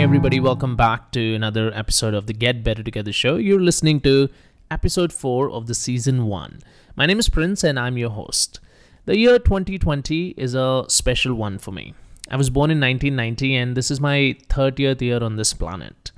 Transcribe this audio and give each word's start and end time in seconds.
Hey, 0.00 0.04
everybody, 0.04 0.40
welcome 0.40 0.76
back 0.76 1.12
to 1.12 1.34
another 1.34 1.70
episode 1.74 2.14
of 2.14 2.26
the 2.26 2.32
Get 2.32 2.64
Better 2.64 2.82
Together 2.82 3.12
show. 3.12 3.36
You're 3.36 3.60
listening 3.60 4.00
to 4.00 4.30
episode 4.70 5.12
4 5.12 5.50
of 5.50 5.66
the 5.66 5.74
season 5.74 6.24
1. 6.24 6.60
My 6.96 7.04
name 7.04 7.18
is 7.18 7.28
Prince 7.28 7.62
and 7.62 7.78
I'm 7.78 7.98
your 7.98 8.08
host. 8.08 8.60
The 9.04 9.18
year 9.18 9.38
2020 9.38 10.28
is 10.38 10.54
a 10.54 10.86
special 10.88 11.34
one 11.34 11.58
for 11.58 11.72
me. 11.72 11.92
I 12.30 12.36
was 12.36 12.48
born 12.48 12.70
in 12.70 12.80
1990 12.80 13.54
and 13.54 13.76
this 13.76 13.90
is 13.90 14.00
my 14.00 14.38
30th 14.48 15.02
year 15.02 15.22
on 15.22 15.36
this 15.36 15.52
planet. 15.52 16.12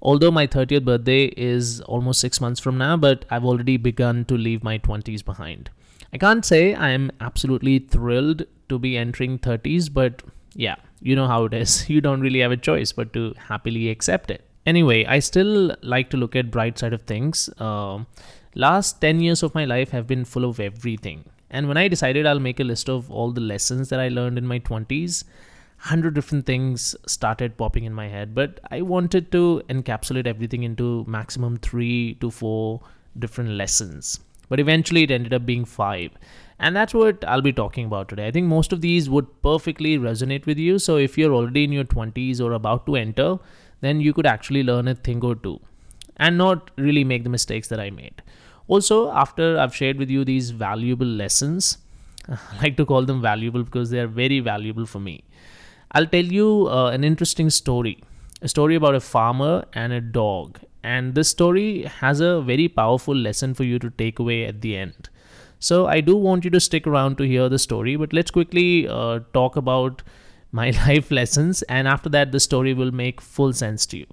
Although 0.00 0.30
my 0.30 0.46
30th 0.46 0.84
birthday 0.84 1.24
is 1.36 1.80
almost 1.80 2.20
six 2.20 2.40
months 2.40 2.60
from 2.60 2.78
now, 2.78 2.96
but 2.96 3.24
I've 3.30 3.44
already 3.44 3.78
begun 3.78 4.26
to 4.26 4.36
leave 4.36 4.62
my 4.62 4.78
20s 4.78 5.24
behind. 5.24 5.70
I 6.12 6.18
can't 6.18 6.44
say 6.44 6.76
I'm 6.76 7.10
absolutely 7.20 7.80
thrilled 7.80 8.44
to 8.68 8.78
be 8.78 8.96
entering 8.96 9.40
30s, 9.40 9.92
but 9.92 10.22
yeah, 10.54 10.76
you 11.04 11.14
know 11.14 11.28
how 11.28 11.44
it 11.44 11.54
is. 11.54 11.88
You 11.94 12.00
don't 12.00 12.22
really 12.26 12.40
have 12.40 12.50
a 12.50 12.56
choice 12.56 12.90
but 12.92 13.12
to 13.12 13.34
happily 13.48 13.90
accept 13.90 14.30
it. 14.30 14.42
Anyway, 14.66 15.04
I 15.04 15.18
still 15.18 15.76
like 15.82 16.08
to 16.10 16.16
look 16.16 16.34
at 16.34 16.50
bright 16.50 16.78
side 16.78 16.94
of 16.94 17.02
things. 17.02 17.50
Uh, 17.58 18.04
last 18.54 19.00
10 19.02 19.20
years 19.20 19.42
of 19.42 19.54
my 19.54 19.66
life 19.66 19.90
have 19.90 20.06
been 20.06 20.24
full 20.24 20.46
of 20.46 20.58
everything. 20.58 21.24
And 21.50 21.68
when 21.68 21.76
I 21.76 21.88
decided 21.88 22.26
I'll 22.26 22.40
make 22.40 22.58
a 22.58 22.64
list 22.64 22.88
of 22.88 23.10
all 23.10 23.30
the 23.32 23.42
lessons 23.42 23.90
that 23.90 24.00
I 24.00 24.08
learned 24.08 24.38
in 24.38 24.46
my 24.46 24.58
20s, 24.58 25.24
100 25.88 26.14
different 26.14 26.46
things 26.46 26.96
started 27.06 27.58
popping 27.58 27.84
in 27.84 27.92
my 27.92 28.08
head, 28.08 28.34
but 28.34 28.58
I 28.70 28.80
wanted 28.80 29.30
to 29.32 29.62
encapsulate 29.68 30.26
everything 30.26 30.62
into 30.62 31.04
maximum 31.06 31.58
3 31.58 32.14
to 32.22 32.30
4 32.30 32.80
different 33.18 33.50
lessons. 33.50 34.20
But 34.48 34.58
eventually 34.60 35.02
it 35.02 35.10
ended 35.10 35.34
up 35.34 35.44
being 35.44 35.66
5 35.66 36.12
and 36.64 36.74
that's 36.74 36.94
what 36.94 37.24
I'll 37.28 37.42
be 37.42 37.52
talking 37.52 37.84
about 37.84 38.08
today. 38.08 38.26
I 38.26 38.30
think 38.30 38.46
most 38.46 38.72
of 38.72 38.80
these 38.80 39.08
would 39.10 39.26
perfectly 39.42 39.98
resonate 39.98 40.46
with 40.46 40.56
you. 40.56 40.78
So 40.78 40.96
if 40.96 41.18
you're 41.18 41.34
already 41.34 41.64
in 41.64 41.72
your 41.72 41.84
20s 41.84 42.40
or 42.40 42.52
about 42.52 42.86
to 42.86 42.96
enter, 42.96 43.38
then 43.82 44.00
you 44.00 44.14
could 44.14 44.24
actually 44.24 44.62
learn 44.62 44.88
a 44.88 44.94
thing 44.94 45.22
or 45.22 45.34
two 45.34 45.60
and 46.16 46.38
not 46.38 46.70
really 46.78 47.04
make 47.04 47.22
the 47.22 47.28
mistakes 47.28 47.68
that 47.68 47.80
I 47.80 47.90
made. 47.90 48.22
Also, 48.66 49.10
after 49.12 49.58
I've 49.58 49.74
shared 49.74 49.98
with 49.98 50.08
you 50.08 50.24
these 50.24 50.52
valuable 50.52 51.06
lessons, 51.06 51.76
I 52.30 52.62
like 52.62 52.78
to 52.78 52.86
call 52.86 53.04
them 53.04 53.20
valuable 53.20 53.62
because 53.62 53.90
they 53.90 54.00
are 54.00 54.06
very 54.06 54.40
valuable 54.40 54.86
for 54.86 55.00
me. 55.00 55.24
I'll 55.92 56.06
tell 56.06 56.24
you 56.24 56.68
uh, 56.68 56.86
an 56.92 57.04
interesting 57.04 57.50
story 57.50 58.02
a 58.40 58.48
story 58.48 58.74
about 58.74 58.94
a 58.94 59.00
farmer 59.00 59.64
and 59.72 59.92
a 59.92 60.00
dog. 60.00 60.60
And 60.82 61.14
this 61.14 61.28
story 61.28 61.82
has 61.82 62.20
a 62.20 62.42
very 62.42 62.68
powerful 62.68 63.14
lesson 63.14 63.54
for 63.54 63.64
you 63.64 63.78
to 63.78 63.90
take 63.90 64.18
away 64.18 64.44
at 64.44 64.60
the 64.60 64.76
end. 64.76 65.08
So 65.58 65.86
I 65.86 66.00
do 66.00 66.16
want 66.16 66.44
you 66.44 66.50
to 66.50 66.60
stick 66.60 66.86
around 66.86 67.18
to 67.18 67.24
hear 67.24 67.48
the 67.48 67.58
story, 67.58 67.96
but 67.96 68.12
let's 68.12 68.30
quickly 68.30 68.88
uh, 68.88 69.20
talk 69.32 69.56
about 69.56 70.02
my 70.52 70.70
life 70.86 71.10
lessons, 71.10 71.62
and 71.62 71.88
after 71.88 72.08
that, 72.10 72.30
the 72.30 72.38
story 72.38 72.74
will 72.74 72.92
make 72.92 73.20
full 73.20 73.52
sense 73.52 73.84
to 73.86 73.98
you. 73.98 74.06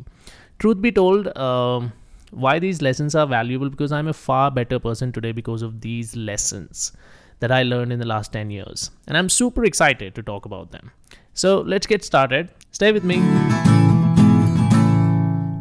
Truth 0.58 0.82
be 0.82 0.92
told, 0.92 1.36
um, 1.38 1.94
why 2.32 2.58
these 2.58 2.82
lessons 2.82 3.14
are 3.14 3.28
valuable 3.28 3.70
because 3.70 3.92
I'm 3.92 4.08
a 4.08 4.14
far 4.14 4.50
better 4.50 4.80
person 4.80 5.12
today 5.12 5.34
because 5.34 5.62
of 5.62 5.82
these 5.82 6.16
lessons 6.16 6.94
that 7.42 7.52
I 7.52 7.64
learned 7.64 7.92
in 7.92 8.00
the 8.00 8.08
last 8.08 8.34
10 8.34 8.50
years, 8.50 8.90
and 9.08 9.18
I'm 9.18 9.30
super 9.30 9.66
excited 9.66 10.16
to 10.16 10.24
talk 10.24 10.46
about 10.46 10.72
them. 10.72 10.92
So 11.34 11.62
let's 11.62 11.88
get 11.88 12.04
started. 12.04 12.50
Stay 12.72 12.92
with 12.92 13.04
me. 13.04 13.71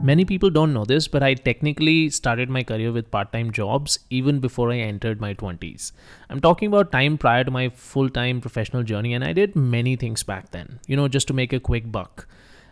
Many 0.03 0.25
people 0.25 0.49
don't 0.49 0.73
know 0.73 0.87
this, 0.87 1.09
but 1.09 1.23
I 1.23 1.35
technically 1.35 2.09
started 2.09 2.49
my 2.49 2.63
career 2.63 2.91
with 2.91 3.11
part 3.11 3.35
time 3.35 3.51
jobs 3.53 3.99
even 4.09 4.41
before 4.41 4.73
I 4.73 4.79
entered 4.79 5.21
my 5.21 5.35
20s. 5.35 5.93
I'm 6.31 6.41
talking 6.41 6.69
about 6.69 6.91
time 6.91 7.19
prior 7.19 7.45
to 7.45 7.51
my 7.51 7.69
full 7.69 8.09
time 8.09 8.41
professional 8.41 8.83
journey, 8.83 9.13
and 9.13 9.23
I 9.23 9.35
did 9.35 9.55
many 9.55 9.97
things 9.97 10.23
back 10.23 10.53
then, 10.53 10.81
you 10.87 10.97
know, 10.97 11.07
just 11.07 11.29
to 11.29 11.35
make 11.35 11.53
a 11.53 11.61
quick 11.61 11.93
buck. 11.93 12.27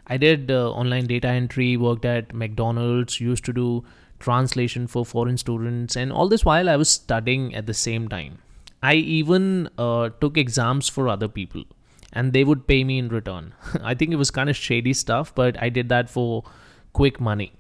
I 0.06 0.16
did 0.16 0.50
uh, 0.50 0.70
online 0.72 1.06
data 1.06 1.28
entry, 1.28 1.76
worked 1.76 2.06
at 2.06 2.32
McDonald's, 2.34 3.20
used 3.20 3.44
to 3.44 3.52
do 3.52 3.84
translation 4.18 4.86
for 4.86 5.04
foreign 5.04 5.36
students, 5.36 5.96
and 5.96 6.10
all 6.10 6.28
this 6.28 6.46
while 6.46 6.66
I 6.66 6.76
was 6.76 6.88
studying 6.88 7.54
at 7.54 7.66
the 7.66 7.74
same 7.74 8.08
time. 8.08 8.38
I 8.82 8.94
even 8.94 9.68
uh, 9.76 10.08
took 10.18 10.38
exams 10.38 10.88
for 10.88 11.10
other 11.10 11.28
people, 11.28 11.64
and 12.10 12.32
they 12.32 12.42
would 12.42 12.66
pay 12.66 12.84
me 12.84 12.98
in 12.98 13.10
return. 13.10 13.52
I 13.82 13.94
think 13.94 14.12
it 14.12 14.16
was 14.16 14.30
kind 14.30 14.48
of 14.48 14.56
shady 14.56 14.94
stuff, 14.94 15.34
but 15.34 15.62
I 15.62 15.68
did 15.68 15.90
that 15.90 16.08
for 16.08 16.44
quick 16.92 17.20
money. 17.20 17.52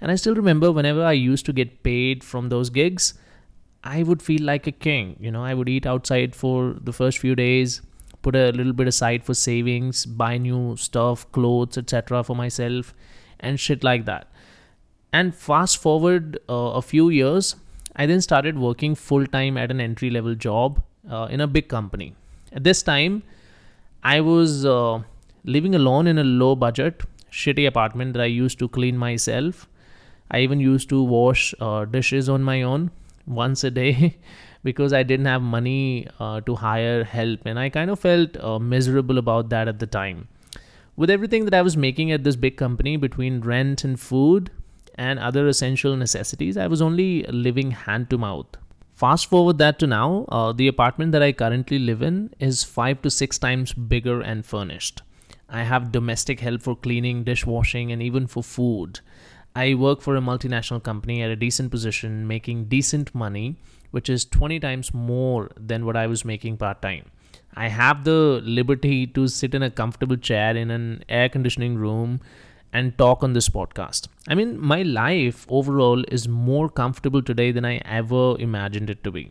And 0.00 0.10
I 0.10 0.16
still 0.16 0.34
remember 0.34 0.72
whenever 0.72 1.04
I 1.04 1.12
used 1.12 1.46
to 1.46 1.52
get 1.52 1.82
paid 1.82 2.22
from 2.22 2.48
those 2.48 2.70
gigs, 2.70 3.14
I 3.82 4.02
would 4.02 4.22
feel 4.22 4.42
like 4.42 4.66
a 4.66 4.72
king. 4.72 5.16
You 5.20 5.30
know, 5.30 5.44
I 5.44 5.54
would 5.54 5.68
eat 5.68 5.86
outside 5.86 6.34
for 6.34 6.76
the 6.80 6.92
first 6.92 7.18
few 7.18 7.34
days, 7.34 7.82
put 8.22 8.34
a 8.34 8.50
little 8.50 8.72
bit 8.72 8.88
aside 8.88 9.24
for 9.24 9.34
savings, 9.34 10.04
buy 10.04 10.38
new 10.38 10.76
stuff, 10.76 11.30
clothes, 11.32 11.78
etc. 11.78 12.24
for 12.24 12.34
myself, 12.34 12.94
and 13.40 13.60
shit 13.60 13.84
like 13.84 14.04
that. 14.06 14.28
And 15.12 15.34
fast 15.34 15.78
forward 15.78 16.38
uh, 16.48 16.72
a 16.80 16.82
few 16.82 17.08
years, 17.08 17.56
I 17.94 18.06
then 18.06 18.20
started 18.20 18.58
working 18.58 18.94
full 18.94 19.26
time 19.26 19.56
at 19.56 19.70
an 19.70 19.80
entry 19.80 20.10
level 20.10 20.34
job 20.34 20.82
uh, 21.10 21.28
in 21.30 21.40
a 21.40 21.46
big 21.46 21.68
company. 21.68 22.14
At 22.52 22.64
this 22.64 22.82
time, 22.82 23.22
I 24.02 24.20
was 24.20 24.66
uh, 24.66 25.02
living 25.44 25.74
alone 25.74 26.06
in 26.06 26.18
a 26.18 26.24
low 26.24 26.54
budget 26.54 27.02
shitty 27.42 27.66
apartment 27.66 28.14
that 28.14 28.22
I 28.22 28.32
used 28.34 28.58
to 28.60 28.68
clean 28.68 28.96
myself. 28.96 29.68
I 30.30 30.40
even 30.40 30.60
used 30.60 30.88
to 30.88 31.02
wash 31.02 31.54
uh, 31.60 31.84
dishes 31.84 32.28
on 32.28 32.42
my 32.42 32.62
own 32.62 32.90
once 33.26 33.62
a 33.64 33.70
day 33.70 34.16
because 34.64 34.92
I 34.92 35.02
didn't 35.02 35.26
have 35.26 35.42
money 35.42 36.08
uh, 36.18 36.40
to 36.40 36.54
hire 36.56 37.04
help, 37.04 37.44
and 37.44 37.58
I 37.58 37.68
kind 37.68 37.90
of 37.90 38.00
felt 38.00 38.36
uh, 38.38 38.58
miserable 38.58 39.18
about 39.18 39.50
that 39.50 39.68
at 39.68 39.78
the 39.78 39.86
time. 39.86 40.28
With 40.96 41.10
everything 41.10 41.44
that 41.44 41.54
I 41.54 41.62
was 41.62 41.76
making 41.76 42.10
at 42.10 42.24
this 42.24 42.36
big 42.36 42.56
company 42.56 42.96
between 42.96 43.40
rent 43.40 43.84
and 43.84 44.00
food 44.00 44.50
and 44.94 45.18
other 45.18 45.46
essential 45.46 45.94
necessities, 45.94 46.56
I 46.56 46.66
was 46.68 46.80
only 46.80 47.22
living 47.24 47.72
hand 47.72 48.08
to 48.10 48.18
mouth. 48.18 48.46
Fast 48.94 49.28
forward 49.28 49.58
that 49.58 49.78
to 49.80 49.86
now, 49.86 50.24
uh, 50.30 50.52
the 50.52 50.68
apartment 50.68 51.12
that 51.12 51.22
I 51.22 51.32
currently 51.32 51.78
live 51.78 52.00
in 52.00 52.30
is 52.40 52.64
five 52.64 53.02
to 53.02 53.10
six 53.10 53.38
times 53.38 53.74
bigger 53.74 54.22
and 54.22 54.44
furnished. 54.44 55.02
I 55.48 55.62
have 55.62 55.92
domestic 55.92 56.40
help 56.40 56.62
for 56.62 56.76
cleaning, 56.76 57.24
dishwashing, 57.24 57.92
and 57.92 58.02
even 58.02 58.26
for 58.26 58.42
food. 58.42 59.00
I 59.54 59.74
work 59.74 60.02
for 60.02 60.16
a 60.16 60.20
multinational 60.20 60.82
company 60.82 61.22
at 61.22 61.30
a 61.30 61.36
decent 61.36 61.70
position, 61.70 62.26
making 62.26 62.64
decent 62.66 63.14
money, 63.14 63.56
which 63.90 64.08
is 64.08 64.24
20 64.24 64.60
times 64.60 64.92
more 64.92 65.50
than 65.56 65.86
what 65.86 65.96
I 65.96 66.06
was 66.06 66.24
making 66.24 66.58
part 66.58 66.82
time. 66.82 67.10
I 67.54 67.68
have 67.68 68.04
the 68.04 68.42
liberty 68.44 69.06
to 69.06 69.28
sit 69.28 69.54
in 69.54 69.62
a 69.62 69.70
comfortable 69.70 70.16
chair 70.16 70.54
in 70.54 70.70
an 70.70 71.04
air 71.08 71.28
conditioning 71.28 71.76
room 71.76 72.20
and 72.72 72.98
talk 72.98 73.22
on 73.22 73.32
this 73.32 73.48
podcast. 73.48 74.08
I 74.28 74.34
mean, 74.34 74.60
my 74.60 74.82
life 74.82 75.46
overall 75.48 76.04
is 76.08 76.28
more 76.28 76.68
comfortable 76.68 77.22
today 77.22 77.52
than 77.52 77.64
I 77.64 77.76
ever 77.78 78.36
imagined 78.38 78.90
it 78.90 79.02
to 79.04 79.10
be. 79.10 79.30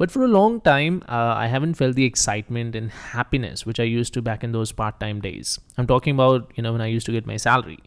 But 0.00 0.10
for 0.10 0.22
a 0.22 0.28
long 0.28 0.62
time, 0.62 1.02
uh, 1.10 1.34
I 1.36 1.46
haven't 1.48 1.74
felt 1.74 1.94
the 1.94 2.06
excitement 2.06 2.74
and 2.74 2.90
happiness 2.90 3.66
which 3.66 3.78
I 3.78 3.82
used 3.82 4.14
to 4.14 4.22
back 4.22 4.42
in 4.42 4.52
those 4.52 4.72
part 4.72 4.98
time 4.98 5.20
days. 5.20 5.60
I'm 5.76 5.86
talking 5.86 6.14
about, 6.14 6.50
you 6.56 6.62
know, 6.62 6.72
when 6.72 6.80
I 6.80 6.86
used 6.86 7.04
to 7.04 7.12
get 7.12 7.26
my 7.26 7.36
salary. 7.36 7.80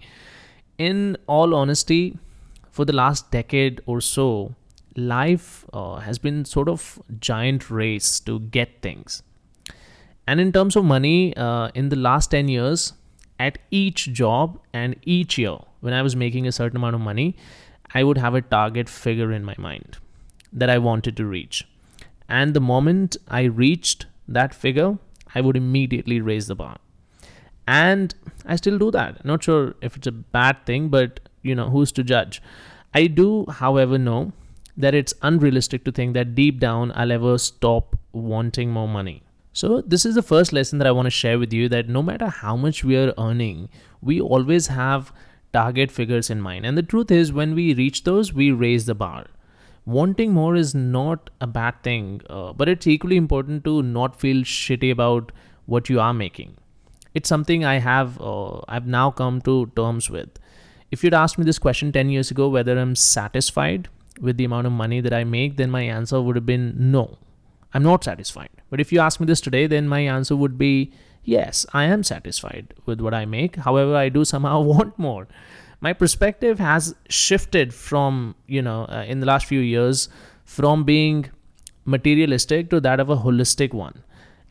In 0.78 1.18
all 1.26 1.56
honesty, 1.56 2.20
for 2.70 2.86
the 2.86 2.94
last 2.94 3.32
decade 3.32 3.82
or 3.88 4.00
so, 4.00 4.54
life 4.96 5.66
uh, 5.74 5.96
has 6.02 6.20
been 6.20 6.46
sort 6.46 6.70
of 6.70 7.02
giant 7.20 7.72
race 7.72 8.20
to 8.20 8.42
get 8.42 8.84
things. 8.84 9.24
And 10.28 10.40
in 10.40 10.52
terms 10.52 10.76
of 10.76 10.86
money, 10.86 11.36
uh, 11.36 11.70
in 11.74 11.90
the 11.90 11.96
last 11.96 12.30
10 12.30 12.48
years, 12.48 12.94
at 13.40 13.58
each 13.72 14.14
job 14.14 14.60
and 14.72 14.96
each 15.02 15.40
year, 15.40 15.58
when 15.80 15.96
I 15.96 16.04
was 16.04 16.16
making 16.16 16.46
a 16.46 16.52
certain 16.52 16.78
amount 16.78 16.94
of 16.94 17.02
money, 17.02 17.36
I 17.92 18.04
would 18.04 18.20
have 18.20 18.36
a 18.36 18.42
target 18.44 18.88
figure 18.88 19.32
in 19.32 19.44
my 19.44 19.56
mind 19.58 19.98
that 20.52 20.70
I 20.70 20.78
wanted 20.78 21.18
to 21.18 21.26
reach. 21.26 21.66
And 22.28 22.54
the 22.54 22.62
moment 22.62 23.18
I 23.28 23.44
reached 23.44 24.06
that 24.28 24.54
figure, 24.54 24.98
I 25.36 25.42
would 25.42 25.58
immediately 25.58 26.22
raise 26.22 26.48
the 26.48 26.56
bar. 26.56 26.78
And 27.68 28.14
I 28.46 28.56
still 28.56 28.78
do 28.78 28.92
that. 28.92 29.24
Not 29.24 29.44
sure 29.44 29.76
if 29.82 29.96
it's 29.96 30.08
a 30.08 30.12
bad 30.12 30.66
thing, 30.66 30.90
but 30.90 31.20
you 31.42 31.56
know, 31.56 31.70
who's 31.70 31.92
to 31.94 32.04
judge? 32.04 32.42
I 32.94 33.08
do, 33.08 33.46
however, 33.50 33.98
know 33.98 34.34
that 34.78 34.94
it's 34.94 35.14
unrealistic 35.22 35.84
to 35.86 35.92
think 35.92 36.14
that 36.14 36.36
deep 36.36 36.60
down 36.60 36.92
I'll 36.96 37.12
ever 37.12 37.38
stop 37.38 37.98
wanting 38.12 38.72
more 38.72 38.88
money. 38.88 39.24
So, 39.56 39.82
this 39.82 40.06
is 40.06 40.16
the 40.16 40.24
first 40.24 40.52
lesson 40.52 40.80
that 40.80 40.88
I 40.88 40.92
want 40.92 41.06
to 41.06 41.12
share 41.12 41.38
with 41.38 41.54
you 41.54 41.70
that 41.70 41.88
no 41.88 42.02
matter 42.02 42.28
how 42.28 42.56
much 42.56 42.84
we 42.84 42.98
are 42.98 43.14
earning, 43.20 43.70
we 44.02 44.20
always 44.20 44.68
have 44.68 45.14
target 45.54 45.92
figures 45.92 46.32
in 46.32 46.42
mind. 46.42 46.66
And 46.66 46.76
the 46.76 46.82
truth 46.82 47.12
is, 47.12 47.32
when 47.32 47.54
we 47.54 47.74
reach 47.76 48.04
those, 48.04 48.34
we 48.34 48.52
raise 48.52 48.88
the 48.88 48.96
bar 48.96 49.28
wanting 49.86 50.32
more 50.32 50.56
is 50.56 50.74
not 50.74 51.30
a 51.42 51.48
bad 51.48 51.82
thing, 51.84 52.22
uh, 52.30 52.54
but 52.54 52.70
it's 52.70 52.88
equally 52.88 53.18
important 53.18 53.64
to 53.66 53.82
not 53.82 54.20
feel 54.20 54.44
shitty 54.44 54.92
about 54.92 55.32
what 55.66 55.90
you 55.90 56.00
are 56.00 56.14
making. 56.14 56.56
It's 57.14 57.30
something 57.30 57.64
I 57.64 57.76
have 57.76 58.20
uh, 58.20 58.62
I've 58.68 58.88
now 58.88 59.12
come 59.12 59.42
to 59.42 59.72
terms 59.76 60.10
with. 60.10 60.30
If 60.92 61.04
you'd 61.04 61.14
asked 61.14 61.38
me 61.38 61.46
this 61.46 61.60
question 61.60 61.92
10 61.92 62.10
years 62.10 62.32
ago 62.32 62.50
whether 62.50 62.78
I'm 62.78 62.96
satisfied 62.96 63.88
with 64.20 64.38
the 64.38 64.46
amount 64.46 64.68
of 64.68 64.74
money 64.74 65.02
that 65.02 65.14
I 65.14 65.24
make, 65.24 65.58
then 65.58 65.72
my 65.72 65.82
answer 65.82 66.22
would 66.22 66.36
have 66.36 66.46
been 66.46 66.76
no. 66.78 67.18
I'm 67.74 67.84
not 67.84 68.04
satisfied. 68.04 68.50
But 68.70 68.80
if 68.80 68.92
you 68.92 69.00
ask 69.00 69.20
me 69.20 69.26
this 69.26 69.42
today, 69.42 69.66
then 69.68 69.88
my 69.88 70.02
answer 70.02 70.36
would 70.36 70.58
be 70.58 70.92
Yes, 71.24 71.66
I 71.74 71.86
am 71.86 72.04
satisfied 72.04 72.74
with 72.86 73.00
what 73.00 73.14
I 73.14 73.26
make. 73.26 73.56
However, 73.56 73.96
I 73.96 74.10
do 74.10 74.26
somehow 74.26 74.62
want 74.74 75.00
more. 75.00 75.28
My 75.84 75.92
perspective 75.92 76.60
has 76.60 76.96
shifted 77.10 77.74
from, 77.74 78.36
you 78.48 78.62
know, 78.62 78.86
uh, 78.86 79.04
in 79.06 79.20
the 79.20 79.26
last 79.26 79.46
few 79.46 79.60
years 79.60 80.08
from 80.46 80.86
being 80.86 81.30
materialistic 81.84 82.70
to 82.70 82.80
that 82.80 83.02
of 83.02 83.10
a 83.10 83.18
holistic 83.18 83.74
one. 83.74 84.02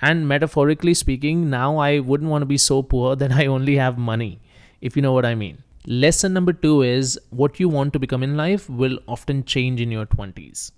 And 0.02 0.28
metaphorically 0.28 0.92
speaking, 0.92 1.48
now 1.48 1.78
I 1.78 2.00
wouldn't 2.00 2.28
want 2.28 2.42
to 2.42 2.46
be 2.52 2.58
so 2.58 2.82
poor 2.82 3.16
that 3.22 3.32
I 3.32 3.46
only 3.46 3.76
have 3.76 3.96
money, 3.96 4.42
if 4.82 4.94
you 4.94 5.00
know 5.00 5.14
what 5.14 5.24
I 5.24 5.34
mean. 5.34 5.62
Lesson 5.86 6.34
number 6.34 6.52
two 6.52 6.82
is 6.82 7.18
what 7.30 7.58
you 7.58 7.66
want 7.66 7.94
to 7.94 7.98
become 7.98 8.22
in 8.22 8.36
life 8.36 8.68
will 8.68 8.98
often 9.08 9.42
change 9.46 9.80
in 9.80 9.90
your 9.90 10.04
20s. 10.04 10.70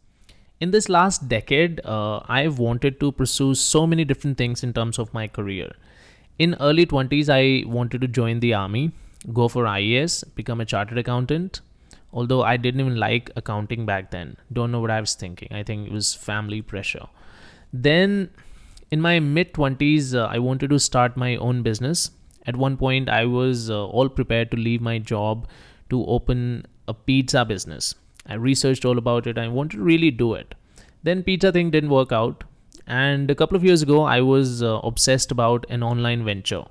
In 0.60 0.70
this 0.70 0.88
last 0.88 1.28
decade, 1.28 1.84
uh, 1.84 2.20
I've 2.28 2.60
wanted 2.60 3.00
to 3.00 3.10
pursue 3.10 3.56
so 3.56 3.88
many 3.88 4.04
different 4.04 4.38
things 4.38 4.62
in 4.62 4.72
terms 4.72 5.00
of 5.00 5.12
my 5.12 5.26
career. 5.26 5.72
In 6.38 6.54
early 6.60 6.86
20s, 6.86 7.28
I 7.28 7.68
wanted 7.68 8.02
to 8.02 8.06
join 8.06 8.38
the 8.38 8.54
army, 8.54 8.92
go 9.32 9.48
for 9.48 9.64
IAS, 9.64 10.24
become 10.34 10.60
a 10.60 10.64
chartered 10.64 10.98
accountant. 10.98 11.60
Although 12.12 12.42
I 12.42 12.56
didn't 12.56 12.80
even 12.80 12.96
like 12.96 13.30
accounting 13.34 13.86
back 13.86 14.12
then. 14.12 14.36
Don't 14.52 14.70
know 14.70 14.80
what 14.80 14.90
I 14.90 15.00
was 15.00 15.14
thinking. 15.14 15.48
I 15.50 15.64
think 15.64 15.88
it 15.88 15.92
was 15.92 16.14
family 16.14 16.62
pressure. 16.62 17.06
Then 17.72 18.30
in 18.92 19.00
my 19.00 19.18
mid 19.18 19.52
20s, 19.52 20.14
uh, 20.14 20.26
I 20.26 20.38
wanted 20.38 20.70
to 20.70 20.78
start 20.78 21.16
my 21.16 21.34
own 21.36 21.62
business. 21.62 22.12
At 22.46 22.56
one 22.56 22.76
point, 22.76 23.08
I 23.08 23.24
was 23.24 23.70
uh, 23.70 23.86
all 23.86 24.08
prepared 24.08 24.50
to 24.52 24.56
leave 24.56 24.80
my 24.80 24.98
job 24.98 25.48
to 25.90 26.04
open 26.06 26.66
a 26.86 26.94
pizza 26.94 27.44
business. 27.44 27.94
I 28.26 28.34
researched 28.34 28.84
all 28.84 28.98
about 28.98 29.26
it. 29.26 29.38
I 29.38 29.48
wanted 29.48 29.78
to 29.78 29.82
really 29.82 30.10
do 30.10 30.34
it. 30.34 30.54
Then 31.02 31.22
pizza 31.22 31.50
thing 31.50 31.70
didn't 31.70 31.90
work 31.90 32.12
out. 32.12 32.44
And 32.86 33.30
a 33.30 33.34
couple 33.34 33.56
of 33.56 33.64
years 33.64 33.82
ago, 33.82 34.02
I 34.02 34.20
was 34.20 34.62
uh, 34.62 34.78
obsessed 34.84 35.32
about 35.32 35.66
an 35.68 35.82
online 35.82 36.24
venture. 36.24 36.64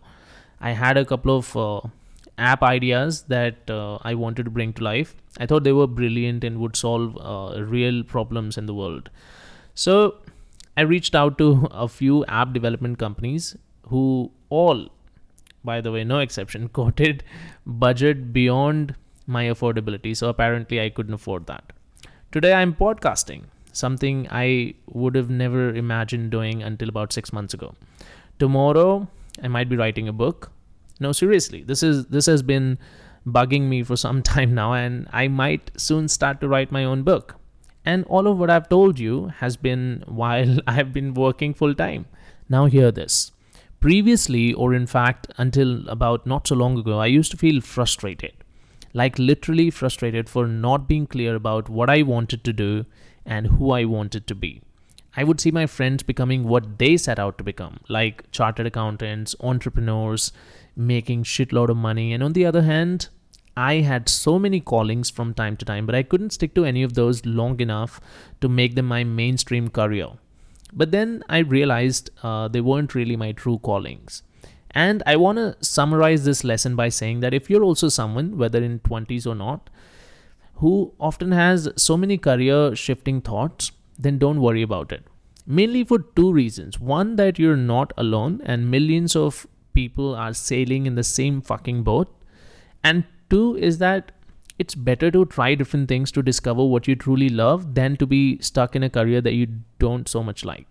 I 0.62 0.72
had 0.72 0.96
a 0.96 1.06
couple 1.06 1.36
of 1.36 1.58
uh, 1.58 1.82
app 2.38 2.64
ideas 2.64 3.24
that 3.24 3.70
uh, 3.70 3.98
I 4.02 4.16
wanted 4.16 4.46
to 4.46 4.52
bring 4.52 4.74
to 4.74 4.84
life. 4.84 5.16
I 5.40 5.46
thought 5.46 5.64
they 5.64 5.74
were 5.74 5.88
brilliant 5.88 6.44
and 6.44 6.60
would 6.60 6.76
solve 6.76 7.18
uh, 7.22 7.64
real 7.64 8.04
problems 8.04 8.58
in 8.58 8.66
the 8.66 8.74
world. 8.74 9.10
So 9.76 10.16
I 10.78 10.82
reached 10.82 11.16
out 11.16 11.38
to 11.38 11.68
a 11.72 11.88
few 11.88 12.26
app 12.26 12.54
development 12.54 13.00
companies 13.00 13.56
who 13.88 14.32
all, 14.50 14.90
by 15.64 15.82
the 15.82 15.92
way, 15.92 16.04
no 16.04 16.20
exception, 16.20 16.68
quoted 16.80 17.24
budget 17.66 18.34
beyond 18.34 18.96
my 19.28 19.46
affordability. 19.46 20.16
So 20.16 20.30
apparently 20.30 20.82
I 20.82 20.90
couldn't 20.90 21.14
afford 21.14 21.48
that. 21.48 21.74
Today 22.32 22.54
I'm 22.54 22.74
podcasting, 22.74 23.44
something 23.72 24.28
I 24.32 24.74
would 24.88 25.16
have 25.16 25.30
never 25.30 25.74
imagined 25.74 26.32
doing 26.32 26.64
until 26.64 26.90
about 26.90 27.14
six 27.14 27.32
months 27.32 27.54
ago. 27.54 27.76
Tomorrow 28.40 29.08
I 29.42 29.48
might 29.48 29.70
be 29.70 29.78
writing 29.78 30.08
a 30.08 30.14
book. 30.14 30.52
No, 31.00 31.12
seriously, 31.12 31.64
this 31.64 31.84
is 31.84 32.06
this 32.08 32.26
has 32.28 32.44
been 32.44 32.78
bugging 33.26 33.64
me 33.64 33.84
for 33.84 33.96
some 33.96 34.22
time 34.34 34.54
now, 34.54 34.74
and 34.74 35.08
I 35.12 35.28
might 35.28 35.72
soon 35.78 36.08
start 36.08 36.42
to 36.42 36.48
write 36.48 36.72
my 36.72 36.84
own 36.84 37.04
book. 37.04 37.36
And 37.86 38.06
all 38.06 38.28
of 38.28 38.38
what 38.38 38.50
I've 38.50 38.70
told 38.70 39.00
you 39.00 39.28
has 39.40 39.58
been 39.58 40.04
while 40.08 40.60
I've 40.68 40.94
been 40.94 41.14
working 41.14 41.54
full 41.54 41.76
time. 41.76 42.06
Now, 42.50 42.66
hear 42.66 42.92
this. 42.92 43.32
Previously, 43.80 44.54
or 44.54 44.74
in 44.74 44.88
fact, 44.88 45.28
until 45.38 45.88
about 45.90 46.26
not 46.26 46.48
so 46.48 46.56
long 46.56 46.78
ago, 46.78 47.00
I 47.00 47.08
used 47.08 47.32
to 47.32 47.38
feel 47.38 47.60
frustrated 47.60 48.34
like 48.94 49.18
literally 49.18 49.70
frustrated 49.72 50.30
for 50.30 50.48
not 50.48 50.88
being 50.88 51.08
clear 51.08 51.36
about 51.36 51.68
what 51.68 51.90
I 51.90 52.04
wanted 52.04 52.44
to 52.44 52.54
do 52.54 52.86
and 53.26 53.48
who 53.48 53.72
I 53.72 53.86
wanted 53.86 54.28
to 54.28 54.36
be. 54.36 54.62
I 55.16 55.24
would 55.24 55.40
see 55.40 55.52
my 55.52 55.68
friends 55.68 56.02
becoming 56.04 56.44
what 56.44 56.80
they 56.80 56.98
set 56.98 57.20
out 57.20 57.38
to 57.38 57.44
become, 57.44 57.80
like 57.88 58.30
chartered 58.32 58.66
accountants, 58.66 59.36
entrepreneurs, 59.40 60.32
making 60.76 61.24
shitload 61.24 61.70
of 61.70 61.78
money. 61.78 62.14
And 62.14 62.24
on 62.24 62.34
the 62.34 62.46
other 62.46 62.64
hand, 62.64 63.10
I 63.56 63.76
had 63.76 64.10
so 64.10 64.40
many 64.40 64.60
callings 64.60 65.12
from 65.12 65.34
time 65.34 65.56
to 65.58 65.66
time, 65.66 65.86
but 65.86 65.94
I 65.94 66.02
couldn't 66.02 66.32
stick 66.32 66.56
to 66.56 66.66
any 66.66 66.82
of 66.82 66.96
those 66.96 67.26
long 67.26 67.60
enough 67.60 68.02
to 68.42 68.50
make 68.50 68.74
them 68.74 68.88
my 68.88 69.04
mainstream 69.04 69.70
career. 69.70 70.08
But 70.72 70.92
then 70.92 71.24
I 71.30 71.40
realized 71.40 72.10
uh, 72.24 72.48
they 72.48 72.62
weren't 72.62 72.96
really 72.96 73.16
my 73.16 73.32
true 73.32 73.60
callings. 73.60 74.24
And 74.72 75.04
I 75.06 75.18
want 75.18 75.38
to 75.38 75.56
summarize 75.64 76.26
this 76.26 76.44
lesson 76.44 76.76
by 76.76 76.90
saying 76.90 77.20
that 77.20 77.36
if 77.36 77.48
you're 77.48 77.64
also 77.64 77.90
someone, 77.90 78.38
whether 78.40 78.64
in 78.64 78.80
20s 78.80 79.28
or 79.28 79.36
not, 79.36 79.70
who 80.56 80.94
often 81.00 81.32
has 81.32 81.70
so 81.76 81.96
many 81.96 82.18
career 82.18 82.76
shifting 82.76 83.22
thoughts, 83.22 83.72
then 83.98 84.18
don't 84.18 84.42
worry 84.42 84.62
about 84.62 84.92
it. 84.92 85.06
Mainly 85.46 85.84
for 85.84 86.00
two 86.00 86.32
reasons. 86.32 86.80
One, 86.80 87.16
that 87.18 87.38
you're 87.38 87.58
not 87.58 87.92
alone 87.98 88.42
and 88.46 88.70
millions 88.70 89.16
of 89.16 89.46
people 89.74 90.16
are 90.16 90.34
sailing 90.34 90.86
in 90.86 90.96
the 90.96 91.04
same 91.04 91.42
fucking 91.42 91.84
boat. 91.84 92.14
And 92.84 93.04
two, 93.30 93.56
is 93.58 93.78
that 93.80 94.12
it's 94.60 94.76
better 94.76 95.10
to 95.12 95.26
try 95.26 95.56
different 95.56 95.90
things 95.90 96.12
to 96.12 96.22
discover 96.22 96.64
what 96.64 96.88
you 96.88 96.96
truly 96.96 97.30
love 97.30 97.76
than 97.76 97.98
to 97.98 98.06
be 98.06 98.40
stuck 98.40 98.76
in 98.76 98.84
a 98.84 98.90
career 98.90 99.20
that 99.22 99.34
you 99.34 99.48
don't 99.80 100.08
so 100.08 100.24
much 100.24 100.46
like. 100.46 100.68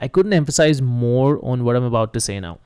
I 0.00 0.08
couldn't 0.08 0.32
emphasize 0.32 0.82
more 0.82 1.38
on 1.44 1.64
what 1.64 1.76
I'm 1.76 1.84
about 1.84 2.12
to 2.14 2.20
say 2.20 2.40
now 2.40 2.58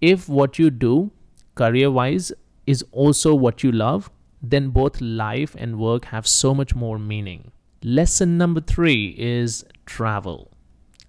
if 0.00 0.28
what 0.28 0.58
you 0.58 0.70
do 0.70 1.10
career 1.54 1.90
wise 1.90 2.32
is 2.66 2.84
also 2.92 3.34
what 3.34 3.62
you 3.62 3.72
love, 3.72 4.10
then 4.42 4.68
both 4.70 5.00
life 5.00 5.54
and 5.58 5.78
work 5.78 6.06
have 6.06 6.26
so 6.26 6.54
much 6.54 6.74
more 6.74 6.98
meaning. 6.98 7.50
Lesson 7.82 8.38
number 8.38 8.60
three 8.60 9.14
is 9.18 9.64
travel. 9.84 10.50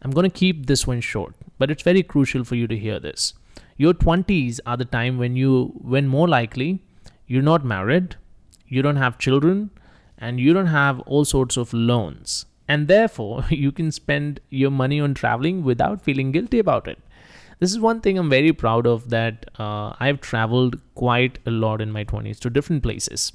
I'm 0.02 0.12
going 0.12 0.30
to 0.30 0.38
keep 0.38 0.66
this 0.66 0.86
one 0.86 1.02
short, 1.02 1.34
but 1.58 1.72
it's 1.72 1.84
very 1.84 2.04
crucial 2.04 2.44
for 2.44 2.56
you 2.56 2.68
to 2.68 2.78
hear 2.78 3.00
this. 3.00 3.34
Your 3.78 3.94
20s 3.94 4.60
are 4.66 4.78
the 4.78 4.86
time 4.86 5.18
when 5.18 5.36
you, 5.36 5.74
when 5.82 6.08
more 6.08 6.28
likely, 6.28 6.84
you're 7.26 7.42
not 7.42 7.64
married, 7.66 8.16
you 8.68 8.82
don't 8.82 8.98
have 8.98 9.18
children, 9.18 9.72
and 10.18 10.40
you 10.40 10.54
don't 10.54 10.68
have 10.68 11.00
all 11.02 11.26
sorts 11.26 11.58
of 11.58 11.74
loans. 11.74 12.46
And 12.68 12.88
therefore, 12.88 13.46
you 13.50 13.72
can 13.72 13.92
spend 13.92 14.40
your 14.50 14.72
money 14.72 15.00
on 15.00 15.14
traveling 15.14 15.64
without 15.64 16.02
feeling 16.02 16.32
guilty 16.32 16.60
about 16.60 16.88
it 16.88 17.00
this 17.60 17.72
is 17.72 17.80
one 17.80 18.02
thing 18.02 18.18
I'm 18.18 18.30
very 18.30 18.54
proud 18.54 18.86
of 18.86 19.10
that 19.10 19.50
uh, 19.60 19.94
I've 20.00 20.22
traveled 20.22 20.80
quite 20.96 21.40
a 21.46 21.52
lot 21.52 21.82
in 21.82 21.92
my 21.92 22.04
20s 22.04 22.40
to 22.40 22.50
different 22.50 22.84
places. 22.84 23.32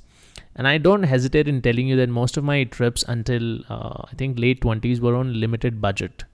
And 0.55 0.69
I 0.69 0.79
don't 0.79 1.05
hesitate 1.05 1.49
in 1.49 1.63
telling 1.63 1.89
you 1.89 1.97
that 1.97 2.09
most 2.09 2.37
of 2.37 2.45
my 2.45 2.65
trips 2.65 3.05
until 3.09 3.61
uh, 3.71 4.03
I 4.11 4.15
think 4.17 4.39
late 4.39 4.61
20s 4.61 5.01
were 5.01 5.17
on 5.17 5.41
limited 5.41 5.81
budget. 5.81 6.25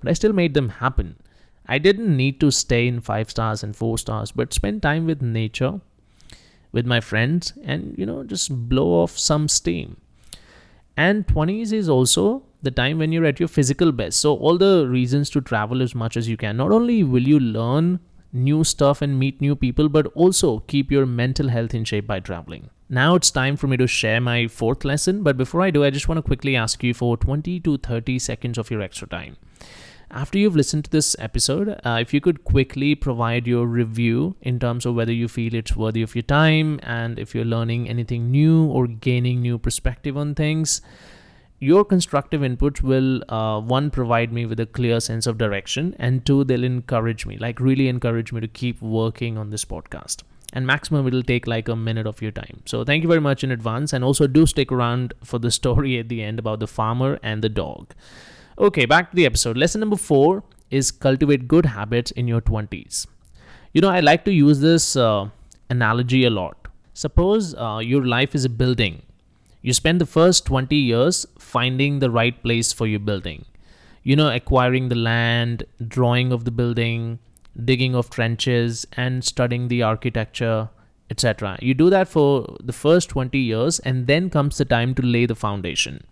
But 0.00 0.10
I 0.10 0.12
still 0.14 0.32
made 0.32 0.54
them 0.54 0.68
happen. 0.68 1.16
I 1.66 1.78
didn't 1.78 2.16
need 2.16 2.40
to 2.40 2.50
stay 2.50 2.86
in 2.86 3.00
five 3.00 3.30
stars 3.30 3.62
and 3.62 3.74
four 3.74 3.98
stars, 3.98 4.32
but 4.32 4.54
spend 4.54 4.82
time 4.82 5.04
with 5.06 5.20
nature, 5.20 5.80
with 6.72 6.86
my 6.86 7.00
friends, 7.00 7.52
and 7.64 7.94
you 7.98 8.06
know, 8.06 8.22
just 8.24 8.68
blow 8.68 8.88
off 9.02 9.18
some 9.18 9.48
steam. 9.48 9.96
And 10.96 11.26
20s 11.26 11.72
is 11.72 11.88
also 11.88 12.44
the 12.62 12.70
time 12.70 12.98
when 12.98 13.12
you're 13.12 13.26
at 13.26 13.40
your 13.40 13.48
physical 13.48 13.92
best. 13.92 14.20
So, 14.20 14.34
all 14.36 14.56
the 14.56 14.86
reasons 14.88 15.28
to 15.30 15.40
travel 15.40 15.82
as 15.82 15.94
much 15.94 16.16
as 16.16 16.28
you 16.28 16.36
can. 16.36 16.56
Not 16.56 16.72
only 16.72 17.02
will 17.04 17.26
you 17.26 17.38
learn 17.38 18.00
new 18.32 18.64
stuff 18.64 19.02
and 19.02 19.18
meet 19.18 19.40
new 19.40 19.56
people, 19.56 19.88
but 19.88 20.06
also 20.14 20.60
keep 20.60 20.90
your 20.90 21.04
mental 21.04 21.48
health 21.48 21.74
in 21.74 21.84
shape 21.84 22.06
by 22.06 22.20
traveling. 22.20 22.70
Now 22.88 23.16
it's 23.16 23.32
time 23.32 23.56
for 23.56 23.66
me 23.66 23.76
to 23.78 23.88
share 23.88 24.20
my 24.20 24.46
fourth 24.46 24.84
lesson, 24.84 25.24
but 25.24 25.36
before 25.36 25.60
I 25.60 25.72
do, 25.72 25.82
I 25.82 25.90
just 25.90 26.06
want 26.06 26.18
to 26.18 26.22
quickly 26.22 26.54
ask 26.54 26.84
you 26.84 26.94
for 26.94 27.16
20 27.16 27.58
to 27.60 27.78
30 27.78 28.20
seconds 28.20 28.58
of 28.58 28.70
your 28.70 28.80
extra 28.80 29.08
time. 29.08 29.36
After 30.08 30.38
you've 30.38 30.54
listened 30.54 30.84
to 30.84 30.90
this 30.92 31.16
episode, 31.18 31.80
uh, 31.84 31.98
if 32.00 32.14
you 32.14 32.20
could 32.20 32.44
quickly 32.44 32.94
provide 32.94 33.48
your 33.48 33.66
review 33.66 34.36
in 34.40 34.60
terms 34.60 34.86
of 34.86 34.94
whether 34.94 35.12
you 35.12 35.26
feel 35.26 35.52
it's 35.52 35.74
worthy 35.74 36.00
of 36.00 36.14
your 36.14 36.22
time 36.22 36.78
and 36.84 37.18
if 37.18 37.34
you're 37.34 37.44
learning 37.44 37.88
anything 37.88 38.30
new 38.30 38.66
or 38.66 38.86
gaining 38.86 39.42
new 39.42 39.58
perspective 39.58 40.16
on 40.16 40.36
things 40.36 40.80
your 41.58 41.84
constructive 41.84 42.42
inputs 42.42 42.82
will 42.82 43.22
uh, 43.32 43.58
one 43.58 43.90
provide 43.90 44.30
me 44.32 44.44
with 44.44 44.60
a 44.60 44.66
clear 44.66 45.00
sense 45.00 45.26
of 45.26 45.38
direction 45.38 45.96
and 45.98 46.24
two 46.24 46.44
they'll 46.44 46.62
encourage 46.62 47.24
me 47.24 47.38
like 47.38 47.58
really 47.58 47.88
encourage 47.88 48.30
me 48.30 48.40
to 48.40 48.48
keep 48.48 48.80
working 48.82 49.38
on 49.38 49.50
this 49.50 49.64
podcast 49.64 50.22
and 50.52 50.66
maximum 50.66 51.06
it'll 51.06 51.22
take 51.22 51.46
like 51.46 51.68
a 51.68 51.76
minute 51.76 52.06
of 52.06 52.22
your 52.22 52.30
time. 52.30 52.62
So 52.64 52.84
thank 52.84 53.02
you 53.02 53.08
very 53.08 53.20
much 53.20 53.44
in 53.44 53.50
advance. 53.50 53.92
And 53.92 54.04
also 54.04 54.26
do 54.26 54.46
stick 54.46 54.72
around 54.72 55.14
for 55.22 55.38
the 55.38 55.50
story 55.50 55.98
at 55.98 56.08
the 56.08 56.22
end 56.22 56.38
about 56.38 56.60
the 56.60 56.66
farmer 56.66 57.18
and 57.22 57.42
the 57.42 57.48
dog. 57.48 57.94
Okay 58.58 58.86
back 58.86 59.10
to 59.10 59.16
the 59.16 59.26
episode. 59.26 59.56
Lesson 59.56 59.80
number 59.80 59.96
four 59.96 60.44
is 60.70 60.90
cultivate 60.90 61.46
good 61.46 61.66
habits 61.66 62.10
in 62.10 62.26
your 62.26 62.40
20s 62.40 63.06
you 63.72 63.80
know 63.80 63.88
i 63.88 64.00
like 64.00 64.24
to 64.24 64.32
use 64.32 64.58
this 64.58 64.96
uh, 64.96 65.28
analogy 65.70 66.24
a 66.24 66.30
lot. 66.30 66.68
Suppose 66.94 67.54
uh, 67.54 67.80
your 67.82 68.04
life 68.04 68.34
is 68.34 68.44
a 68.44 68.48
building. 68.48 69.02
You 69.62 69.72
spend 69.72 70.00
the 70.00 70.06
first 70.06 70.46
20 70.46 70.76
years 70.76 71.26
finding 71.38 71.98
the 71.98 72.10
right 72.10 72.40
place 72.42 72.72
for 72.72 72.86
your 72.86 73.00
building. 73.00 73.44
You 74.02 74.16
know, 74.16 74.32
acquiring 74.32 74.88
the 74.88 74.94
land, 74.94 75.64
drawing 75.86 76.32
of 76.32 76.44
the 76.44 76.50
building, 76.50 77.18
digging 77.64 77.94
of 77.94 78.10
trenches, 78.10 78.86
and 78.92 79.24
studying 79.24 79.68
the 79.68 79.82
architecture, 79.82 80.68
etc. 81.10 81.58
You 81.60 81.74
do 81.74 81.90
that 81.90 82.08
for 82.08 82.56
the 82.62 82.72
first 82.72 83.08
20 83.10 83.38
years, 83.38 83.78
and 83.80 84.06
then 84.06 84.30
comes 84.30 84.58
the 84.58 84.64
time 84.64 84.94
to 84.96 85.02
lay 85.02 85.26
the 85.26 85.34
foundation. 85.34 86.04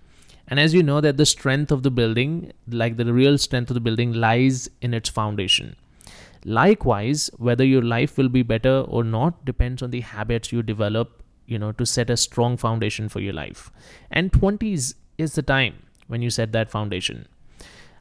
And 0.47 0.61
as 0.61 0.75
you 0.75 0.83
know, 0.83 1.01
that 1.01 1.17
the 1.17 1.27
strength 1.27 1.73
of 1.73 1.83
the 1.83 1.91
building, 1.91 2.53
like 2.69 2.97
the 2.97 3.13
real 3.13 3.39
strength 3.39 3.71
of 3.71 3.75
the 3.75 3.81
building, 3.81 4.13
lies 4.13 4.69
in 4.81 4.93
its 4.93 5.09
foundation. 5.09 5.77
Likewise, 6.45 7.31
whether 7.39 7.65
your 7.65 7.83
life 7.83 8.19
will 8.19 8.29
be 8.29 8.43
better 8.43 8.81
or 8.81 9.03
not 9.03 9.45
depends 9.47 9.83
on 9.83 9.91
the 9.91 10.01
habits 10.01 10.53
you 10.53 10.63
develop, 10.63 11.23
you 11.47 11.59
know, 11.59 11.73
to 11.73 11.87
set 11.87 12.11
a 12.11 12.17
strong 12.17 12.59
foundation 12.59 13.09
for 13.09 13.21
your 13.21 13.33
life. 13.33 13.71
And 14.11 14.31
20s 14.31 14.95
is 15.17 15.35
the 15.35 15.43
time 15.43 15.87
when 16.07 16.21
you 16.21 16.29
set 16.29 16.53
that 16.53 16.71
foundation. 16.71 17.27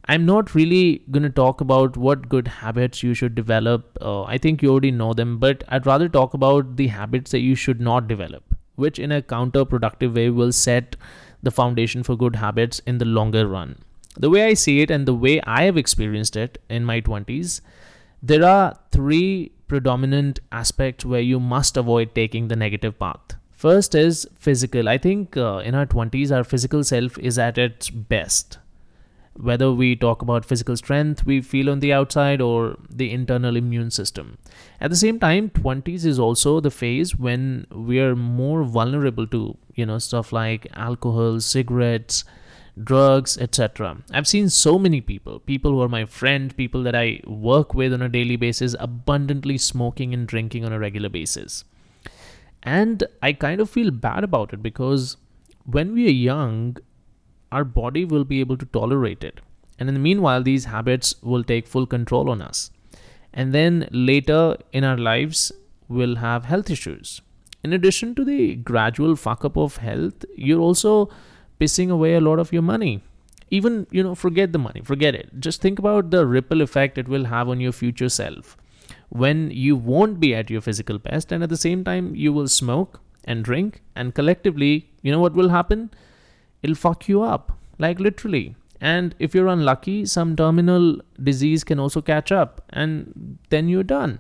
I'm 0.05 0.25
not 0.25 0.53
really 0.53 1.01
going 1.11 1.23
to 1.23 1.29
talk 1.29 1.61
about 1.61 1.95
what 1.95 2.27
good 2.27 2.47
habits 2.47 3.03
you 3.03 3.13
should 3.13 3.35
develop. 3.35 3.97
Uh, 4.01 4.23
I 4.23 4.37
think 4.37 4.61
you 4.61 4.69
already 4.69 4.91
know 4.91 5.13
them, 5.13 5.37
but 5.37 5.63
I'd 5.69 5.85
rather 5.85 6.09
talk 6.09 6.33
about 6.33 6.75
the 6.75 6.87
habits 6.87 7.31
that 7.31 7.39
you 7.39 7.55
should 7.55 7.79
not 7.79 8.07
develop, 8.07 8.43
which 8.75 8.99
in 8.99 9.13
a 9.13 9.21
counterproductive 9.21 10.13
way 10.15 10.29
will 10.29 10.51
set 10.51 10.97
the 11.41 11.51
foundation 11.51 12.03
for 12.03 12.17
good 12.17 12.35
habits 12.35 12.79
in 12.85 12.97
the 12.97 13.05
longer 13.05 13.47
run. 13.47 13.77
The 14.17 14.29
way 14.29 14.45
I 14.45 14.53
see 14.55 14.81
it 14.81 14.91
and 14.91 15.07
the 15.07 15.13
way 15.13 15.41
I 15.41 15.63
have 15.63 15.77
experienced 15.77 16.35
it 16.35 16.61
in 16.69 16.83
my 16.83 16.99
20s, 16.99 17.61
there 18.21 18.43
are 18.43 18.77
three 18.91 19.51
predominant 19.67 20.39
aspects 20.51 21.05
where 21.05 21.21
you 21.21 21.39
must 21.39 21.77
avoid 21.77 22.13
taking 22.13 22.49
the 22.49 22.55
negative 22.55 22.99
path. 22.99 23.35
First 23.51 23.95
is 23.95 24.27
physical. 24.37 24.89
I 24.89 24.97
think 24.97 25.37
uh, 25.37 25.61
in 25.63 25.73
our 25.75 25.85
20s, 25.85 26.35
our 26.35 26.43
physical 26.43 26.83
self 26.83 27.17
is 27.17 27.39
at 27.39 27.57
its 27.57 27.89
best. 27.89 28.57
Whether 29.35 29.71
we 29.71 29.95
talk 29.95 30.21
about 30.21 30.45
physical 30.45 30.77
strength 30.77 31.25
we 31.25 31.41
feel 31.41 31.69
on 31.69 31.79
the 31.79 31.91
outside 31.91 32.39
or 32.39 32.77
the 32.89 33.11
internal 33.11 33.55
immune 33.55 33.89
system. 33.89 34.37
At 34.79 34.91
the 34.91 34.95
same 34.95 35.19
time, 35.19 35.49
20s 35.49 36.05
is 36.05 36.19
also 36.19 36.59
the 36.59 36.69
phase 36.69 37.15
when 37.15 37.65
we 37.71 37.99
are 37.99 38.15
more 38.15 38.63
vulnerable 38.63 39.25
to, 39.27 39.57
you 39.73 39.85
know, 39.85 39.97
stuff 39.97 40.31
like 40.31 40.67
alcohol, 40.75 41.39
cigarettes, 41.39 42.23
drugs, 42.81 43.37
etc. 43.37 43.97
I've 44.11 44.27
seen 44.27 44.49
so 44.49 44.79
many 44.79 45.01
people, 45.01 45.39
people 45.39 45.71
who 45.71 45.81
are 45.81 45.89
my 45.89 46.05
friend, 46.05 46.55
people 46.55 46.83
that 46.83 46.95
I 46.95 47.21
work 47.25 47.73
with 47.73 47.93
on 47.93 48.01
a 48.01 48.09
daily 48.09 48.35
basis, 48.35 48.75
abundantly 48.79 49.57
smoking 49.57 50.13
and 50.13 50.27
drinking 50.27 50.65
on 50.65 50.73
a 50.73 50.79
regular 50.79 51.09
basis. 51.09 51.65
And 52.63 53.03
I 53.21 53.33
kind 53.33 53.59
of 53.59 53.69
feel 53.69 53.91
bad 53.91 54.23
about 54.23 54.53
it 54.53 54.63
because 54.63 55.17
when 55.65 55.93
we 55.93 56.07
are 56.07 56.11
young, 56.11 56.77
our 57.53 57.63
body 57.63 58.05
will 58.05 58.23
be 58.23 58.39
able 58.39 58.57
to 58.57 58.65
tolerate 58.77 59.23
it. 59.23 59.39
And 59.79 59.89
in 59.89 59.95
the 59.95 60.05
meanwhile, 60.07 60.43
these 60.43 60.65
habits 60.65 61.15
will 61.21 61.43
take 61.43 61.67
full 61.67 61.85
control 61.85 62.29
on 62.29 62.41
us. 62.41 62.71
And 63.33 63.53
then 63.53 63.87
later 63.91 64.57
in 64.71 64.83
our 64.83 64.97
lives, 64.97 65.51
we'll 65.87 66.17
have 66.17 66.45
health 66.45 66.69
issues. 66.69 67.21
In 67.63 67.73
addition 67.73 68.13
to 68.15 68.25
the 68.25 68.55
gradual 68.55 69.15
fuck 69.15 69.45
up 69.45 69.57
of 69.57 69.77
health, 69.77 70.25
you're 70.35 70.59
also 70.59 71.09
pissing 71.59 71.89
away 71.89 72.13
a 72.15 72.21
lot 72.21 72.39
of 72.39 72.53
your 72.53 72.61
money 72.61 73.01
even 73.57 73.85
you 73.91 74.03
know 74.05 74.15
forget 74.15 74.51
the 74.51 74.61
money 74.65 74.81
forget 74.91 75.15
it 75.21 75.29
just 75.47 75.61
think 75.61 75.79
about 75.79 76.09
the 76.13 76.25
ripple 76.25 76.61
effect 76.65 76.97
it 76.97 77.07
will 77.07 77.25
have 77.31 77.49
on 77.53 77.59
your 77.65 77.71
future 77.79 78.09
self 78.09 78.57
when 79.23 79.43
you 79.65 79.75
won't 79.75 80.19
be 80.19 80.33
at 80.35 80.49
your 80.49 80.61
physical 80.67 80.97
best 81.07 81.31
and 81.31 81.43
at 81.43 81.49
the 81.49 81.61
same 81.65 81.83
time 81.89 82.15
you 82.15 82.33
will 82.33 82.47
smoke 82.47 82.99
and 83.25 83.45
drink 83.49 83.81
and 83.95 84.15
collectively 84.15 84.71
you 85.01 85.11
know 85.11 85.19
what 85.19 85.39
will 85.41 85.49
happen 85.49 85.89
it'll 86.63 86.75
fuck 86.75 87.07
you 87.07 87.21
up 87.21 87.57
like 87.77 87.99
literally. 87.99 88.55
And 88.81 89.15
if 89.19 89.33
you're 89.33 89.47
unlucky 89.47 90.05
some 90.05 90.35
terminal 90.35 90.99
disease 91.21 91.63
can 91.63 91.79
also 91.79 92.01
catch 92.01 92.31
up 92.31 92.61
and 92.69 93.37
then 93.49 93.69
you're 93.69 93.83
done. 93.83 94.19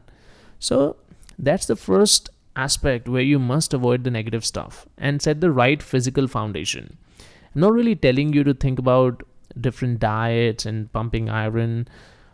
So 0.59 0.97
that's 1.37 1.65
the 1.65 1.75
first 1.75 2.29
aspect 2.55 3.09
where 3.09 3.21
you 3.21 3.39
must 3.39 3.73
avoid 3.73 4.03
the 4.03 4.11
negative 4.11 4.45
stuff 4.45 4.85
and 4.97 5.21
set 5.21 5.41
the 5.41 5.51
right 5.51 5.81
physical 5.81 6.27
foundation. 6.27 6.97
Not 7.55 7.73
really 7.73 7.95
telling 7.95 8.33
you 8.33 8.43
to 8.43 8.53
think 8.53 8.79
about 8.79 9.23
different 9.59 9.99
diets 9.99 10.65
and 10.65 10.91
pumping 10.91 11.29
iron 11.29 11.87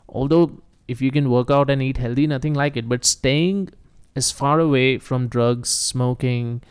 although 0.07 0.61
if 0.87 1.01
you 1.01 1.11
can 1.11 1.29
work 1.29 1.51
out 1.51 1.69
and 1.69 1.81
eat 1.81 1.97
healthy 1.97 2.27
nothing 2.27 2.53
like 2.53 2.77
it. 2.77 2.87
But 2.89 3.05
staying 3.05 3.69
as 4.15 4.31
far 4.31 4.59
away 4.59 4.97
from 4.97 5.27
drugs 5.27 5.69
smoking 5.69 6.61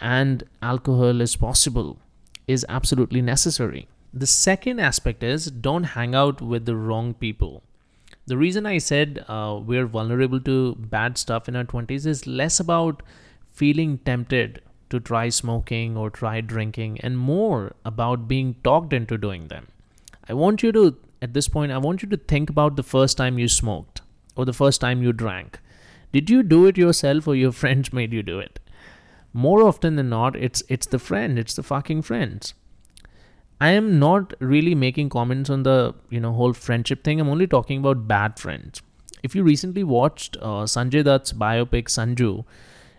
and 0.00 0.44
alcohol 0.60 1.22
as 1.22 1.36
possible 1.36 1.98
is 2.46 2.66
absolutely 2.68 3.22
necessary 3.22 3.88
the 4.12 4.26
second 4.26 4.78
aspect 4.78 5.22
is 5.22 5.46
don't 5.50 5.84
hang 5.98 6.14
out 6.14 6.40
with 6.40 6.66
the 6.66 6.76
wrong 6.76 7.14
people 7.14 7.62
the 8.26 8.36
reason 8.36 8.66
i 8.66 8.78
said 8.78 9.24
uh, 9.28 9.58
we're 9.62 9.86
vulnerable 9.86 10.40
to 10.40 10.74
bad 10.96 11.16
stuff 11.16 11.48
in 11.48 11.56
our 11.56 11.64
20s 11.64 12.06
is 12.06 12.26
less 12.26 12.60
about 12.60 13.02
feeling 13.52 13.98
tempted 13.98 14.60
to 14.92 15.00
try 15.00 15.28
smoking 15.30 15.96
or 15.96 16.10
try 16.10 16.40
drinking 16.40 17.00
and 17.00 17.18
more 17.18 17.72
about 17.84 18.28
being 18.28 18.54
talked 18.62 18.92
into 18.92 19.16
doing 19.16 19.48
them. 19.48 19.68
I 20.28 20.34
want 20.34 20.62
you 20.62 20.70
to, 20.72 20.96
at 21.22 21.32
this 21.32 21.48
point, 21.48 21.72
I 21.72 21.78
want 21.78 22.02
you 22.02 22.08
to 22.10 22.18
think 22.18 22.50
about 22.50 22.76
the 22.76 22.82
first 22.82 23.16
time 23.16 23.38
you 23.38 23.48
smoked 23.48 24.02
or 24.36 24.44
the 24.44 24.52
first 24.52 24.82
time 24.82 25.02
you 25.02 25.12
drank. 25.14 25.58
Did 26.12 26.28
you 26.28 26.42
do 26.42 26.66
it 26.66 26.76
yourself 26.76 27.26
or 27.26 27.34
your 27.34 27.52
friends 27.62 27.92
made 27.92 28.12
you 28.12 28.22
do 28.22 28.38
it? 28.38 28.60
More 29.32 29.62
often 29.62 29.96
than 29.96 30.10
not, 30.10 30.36
it's 30.36 30.62
it's 30.68 30.86
the 30.86 30.98
friend, 30.98 31.38
it's 31.38 31.54
the 31.54 31.62
fucking 31.62 32.02
friends. 32.02 32.54
I 33.60 33.70
am 33.70 33.98
not 33.98 34.34
really 34.40 34.74
making 34.74 35.08
comments 35.08 35.48
on 35.48 35.62
the 35.62 35.94
you 36.10 36.20
know 36.20 36.32
whole 36.32 36.52
friendship 36.52 37.04
thing. 37.04 37.20
I'm 37.20 37.28
only 37.28 37.46
talking 37.46 37.78
about 37.78 38.08
bad 38.08 38.38
friends. 38.38 38.82
If 39.22 39.36
you 39.36 39.42
recently 39.44 39.84
watched 39.84 40.36
uh, 40.38 40.66
Sanjay 40.74 41.04
Dutt's 41.04 41.32
biopic 41.32 41.84
Sanju, 41.84 42.44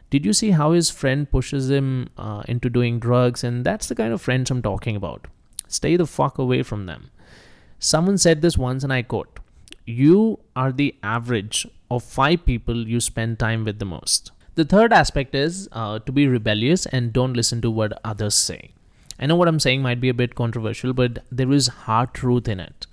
did 0.09 0.25
you 0.25 0.31
see 0.31 0.51
how 0.51 0.71
his 0.71 0.89
friend 0.89 1.29
pushes 1.29 1.69
him 1.69 2.09
uh, 2.17 2.43
into 2.47 2.69
doing 2.69 2.99
drugs? 2.99 3.43
And 3.43 3.65
that's 3.65 3.87
the 3.87 3.95
kind 3.95 4.13
of 4.13 4.21
friends 4.21 4.49
I'm 4.49 4.61
talking 4.61 4.95
about. 4.95 5.27
Stay 5.67 5.97
the 5.97 6.07
fuck 6.07 6.37
away 6.37 6.63
from 6.63 6.85
them. 6.85 7.09
Someone 7.79 8.17
said 8.17 8.41
this 8.41 8.57
once, 8.57 8.83
and 8.83 8.93
I 8.93 9.01
quote 9.01 9.39
You 9.85 10.39
are 10.55 10.71
the 10.71 10.95
average 11.03 11.67
of 11.91 12.03
five 12.03 12.45
people 12.45 12.87
you 12.87 12.99
spend 13.01 13.37
time 13.37 13.65
with 13.65 13.79
the 13.79 13.85
most. 13.85 14.31
The 14.55 14.65
third 14.65 14.93
aspect 14.93 15.33
is 15.33 15.67
uh, 15.71 15.97
to 15.99 16.11
be 16.11 16.27
rebellious 16.27 16.85
and 16.85 17.11
don't 17.11 17.33
listen 17.33 17.59
to 17.61 17.71
what 17.71 17.99
others 18.05 18.35
say. 18.35 18.69
I 19.19 19.25
know 19.25 19.35
what 19.35 19.47
I'm 19.47 19.59
saying 19.59 19.81
might 19.81 19.99
be 19.99 20.09
a 20.09 20.13
bit 20.13 20.35
controversial, 20.35 20.93
but 20.93 21.23
there 21.31 21.51
is 21.51 21.67
hard 21.67 22.13
truth 22.13 22.47
in 22.47 22.59
it. 22.59 22.85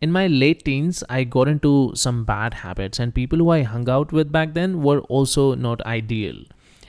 In 0.00 0.10
my 0.10 0.26
late 0.28 0.64
teens, 0.64 1.04
I 1.10 1.24
got 1.24 1.46
into 1.46 1.92
some 1.94 2.24
bad 2.24 2.54
habits, 2.54 2.98
and 2.98 3.14
people 3.14 3.38
who 3.38 3.50
I 3.50 3.62
hung 3.62 3.88
out 3.88 4.12
with 4.12 4.32
back 4.32 4.54
then 4.54 4.82
were 4.82 5.00
also 5.00 5.54
not 5.54 5.84
ideal. 5.84 6.42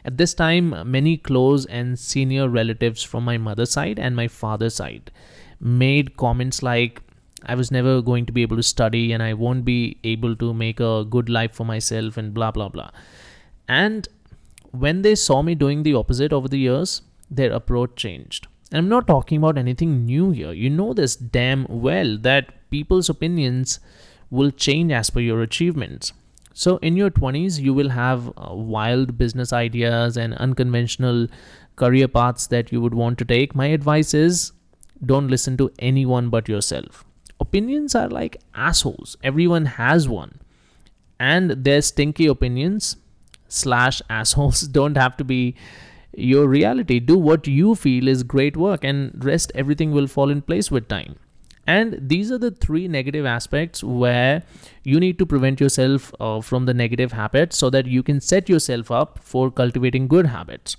At 0.05 0.17
this 0.17 0.33
time, 0.33 0.73
many 0.89 1.17
close 1.17 1.65
and 1.65 1.99
senior 1.99 2.47
relatives 2.47 3.03
from 3.03 3.25
my 3.25 3.37
mother's 3.37 3.71
side 3.71 3.99
and 3.99 4.15
my 4.15 4.29
father's 4.29 4.75
side 4.75 5.11
made 5.59 6.15
comments 6.15 6.63
like, 6.63 7.01
I 7.45 7.55
was 7.55 7.69
never 7.69 8.01
going 8.01 8.25
to 8.27 8.31
be 8.33 8.43
able 8.43 8.57
to 8.57 8.63
study 8.63 9.11
and 9.11 9.21
I 9.21 9.33
won't 9.33 9.65
be 9.65 9.97
able 10.03 10.35
to 10.37 10.53
make 10.53 10.79
a 10.79 11.03
good 11.03 11.27
life 11.27 11.53
for 11.53 11.65
myself 11.65 12.17
and 12.17 12.33
blah 12.33 12.51
blah 12.51 12.69
blah. 12.69 12.91
And 13.67 14.07
when 14.71 15.01
they 15.01 15.15
saw 15.15 15.41
me 15.41 15.55
doing 15.55 15.83
the 15.83 15.93
opposite 15.93 16.33
over 16.33 16.47
the 16.47 16.59
years, 16.59 17.01
their 17.29 17.51
approach 17.51 17.95
changed. 17.95 18.47
And 18.71 18.79
I'm 18.79 18.89
not 18.89 19.07
talking 19.07 19.37
about 19.37 19.57
anything 19.57 20.05
new 20.05 20.31
here. 20.31 20.51
You 20.51 20.69
know 20.69 20.93
this 20.93 21.15
damn 21.15 21.65
well 21.69 22.17
that 22.19 22.69
people's 22.69 23.09
opinions 23.09 23.79
will 24.29 24.51
change 24.51 24.91
as 24.91 25.09
per 25.09 25.19
your 25.19 25.41
achievements. 25.41 26.13
So, 26.53 26.77
in 26.77 26.95
your 26.95 27.09
20s, 27.09 27.59
you 27.59 27.73
will 27.73 27.89
have 27.89 28.29
uh, 28.29 28.53
wild 28.53 29.17
business 29.17 29.51
ideas 29.51 30.15
and 30.15 30.33
unconventional 30.35 31.27
career 31.75 32.07
paths 32.07 32.47
that 32.47 32.71
you 32.71 32.79
would 32.81 32.93
want 32.93 33.17
to 33.19 33.25
take. 33.25 33.53
My 33.53 33.67
advice 33.67 34.13
is 34.13 34.53
don't 35.05 35.27
listen 35.27 35.57
to 35.57 35.71
anyone 35.79 36.29
but 36.29 36.47
yourself. 36.47 37.03
Opinions 37.39 37.93
are 37.93 38.07
like 38.07 38.41
assholes, 38.53 39.17
everyone 39.21 39.65
has 39.65 40.07
one. 40.07 40.39
And 41.19 41.51
their 41.51 41.81
stinky 41.81 42.27
opinions 42.27 42.97
slash 43.47 44.01
assholes 44.09 44.61
don't 44.79 44.97
have 44.97 45.17
to 45.17 45.23
be 45.23 45.55
your 46.15 46.47
reality. 46.47 46.99
Do 46.99 47.17
what 47.17 47.47
you 47.47 47.75
feel 47.75 48.07
is 48.07 48.23
great 48.23 48.57
work, 48.57 48.83
and 48.83 49.23
rest 49.23 49.51
everything 49.55 49.91
will 49.91 50.07
fall 50.07 50.29
in 50.29 50.41
place 50.41 50.71
with 50.71 50.87
time. 50.87 51.15
And 51.67 51.97
these 51.99 52.31
are 52.31 52.37
the 52.37 52.51
three 52.51 52.87
negative 52.87 53.25
aspects 53.25 53.83
where 53.83 54.43
you 54.83 54.99
need 54.99 55.17
to 55.17 55.25
prevent 55.25 55.59
yourself 55.59 56.13
uh, 56.19 56.41
from 56.41 56.65
the 56.65 56.73
negative 56.75 57.11
habits 57.11 57.57
so 57.57 57.71
that 57.71 57.87
you 57.87 58.03
can 58.03 58.21
set 58.21 58.47
yourself 58.47 58.91
up 58.91 59.19
for 59.23 59.49
cultivating 59.49 60.07
good 60.07 60.27
habits. 60.27 60.77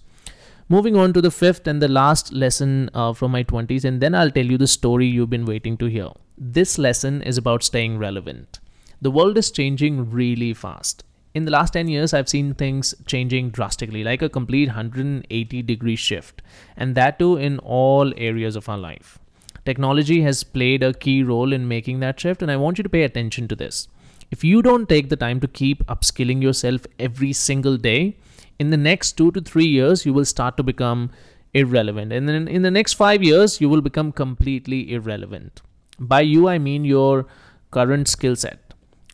Moving 0.69 0.97
on 0.97 1.13
to 1.13 1.21
the 1.21 1.31
fifth 1.31 1.67
and 1.67 1.83
the 1.83 1.89
last 1.89 2.33
lesson 2.33 2.91
uh, 2.95 3.13
from 3.13 3.33
my 3.33 3.43
20s, 3.45 3.85
and 3.85 4.01
then 4.01 4.15
I'll 4.15 4.31
tell 4.31 4.47
you 4.47 4.59
the 4.59 4.67
story 4.67 5.07
you've 5.07 5.31
been 5.31 5.45
waiting 5.45 5.77
to 5.79 5.87
hear. 5.87 6.11
This 6.39 6.77
lesson 6.79 7.23
is 7.23 7.39
about 7.39 7.63
staying 7.63 7.99
relevant. 7.99 8.61
The 9.01 9.11
world 9.11 9.39
is 9.39 9.51
changing 9.51 10.11
really 10.11 10.55
fast. 10.55 11.05
In 11.37 11.45
the 11.45 11.51
last 11.51 11.75
10 11.75 11.89
years, 11.89 12.15
I've 12.15 12.31
seen 12.31 12.55
things 12.55 12.95
changing 13.05 13.51
drastically, 13.51 14.03
like 14.03 14.23
a 14.23 14.29
complete 14.31 14.69
180 14.69 15.63
degree 15.65 15.95
shift, 15.95 16.41
and 16.79 16.95
that 16.95 17.19
too 17.19 17.37
in 17.37 17.59
all 17.59 18.15
areas 18.17 18.57
of 18.57 18.71
our 18.71 18.79
life. 18.79 19.19
Technology 19.67 20.23
has 20.23 20.43
played 20.43 20.83
a 20.83 20.95
key 20.95 21.23
role 21.23 21.53
in 21.53 21.69
making 21.69 22.01
that 22.01 22.19
shift, 22.19 22.41
and 22.41 22.51
I 22.51 22.57
want 22.57 22.79
you 22.79 22.85
to 22.85 22.89
pay 22.89 23.03
attention 23.03 23.49
to 23.49 23.55
this. 23.55 23.87
If 24.31 24.45
you 24.45 24.63
don't 24.63 24.89
take 24.89 25.11
the 25.11 25.17
time 25.17 25.41
to 25.41 25.47
keep 25.47 25.85
upskilling 25.89 26.41
yourself 26.41 26.87
every 26.99 27.35
single 27.35 27.77
day, 27.77 28.17
in 28.59 28.71
the 28.71 28.79
next 28.79 29.19
two 29.19 29.31
to 29.33 29.43
three 29.43 29.67
years, 29.67 30.07
you 30.07 30.15
will 30.15 30.25
start 30.25 30.57
to 30.57 30.63
become 30.63 31.11
irrelevant. 31.53 32.15
And 32.15 32.27
then 32.27 32.49
in 32.49 32.63
the 32.63 32.71
next 32.71 32.95
five 32.95 33.23
years, 33.23 33.61
you 33.61 33.69
will 33.69 33.83
become 33.83 34.11
completely 34.11 34.91
irrelevant. 34.91 35.61
By 35.99 36.23
you, 36.23 36.49
I 36.49 36.57
mean 36.57 36.87
your 36.87 37.27
current 37.73 38.09
skill 38.09 38.37
set. 38.37 38.66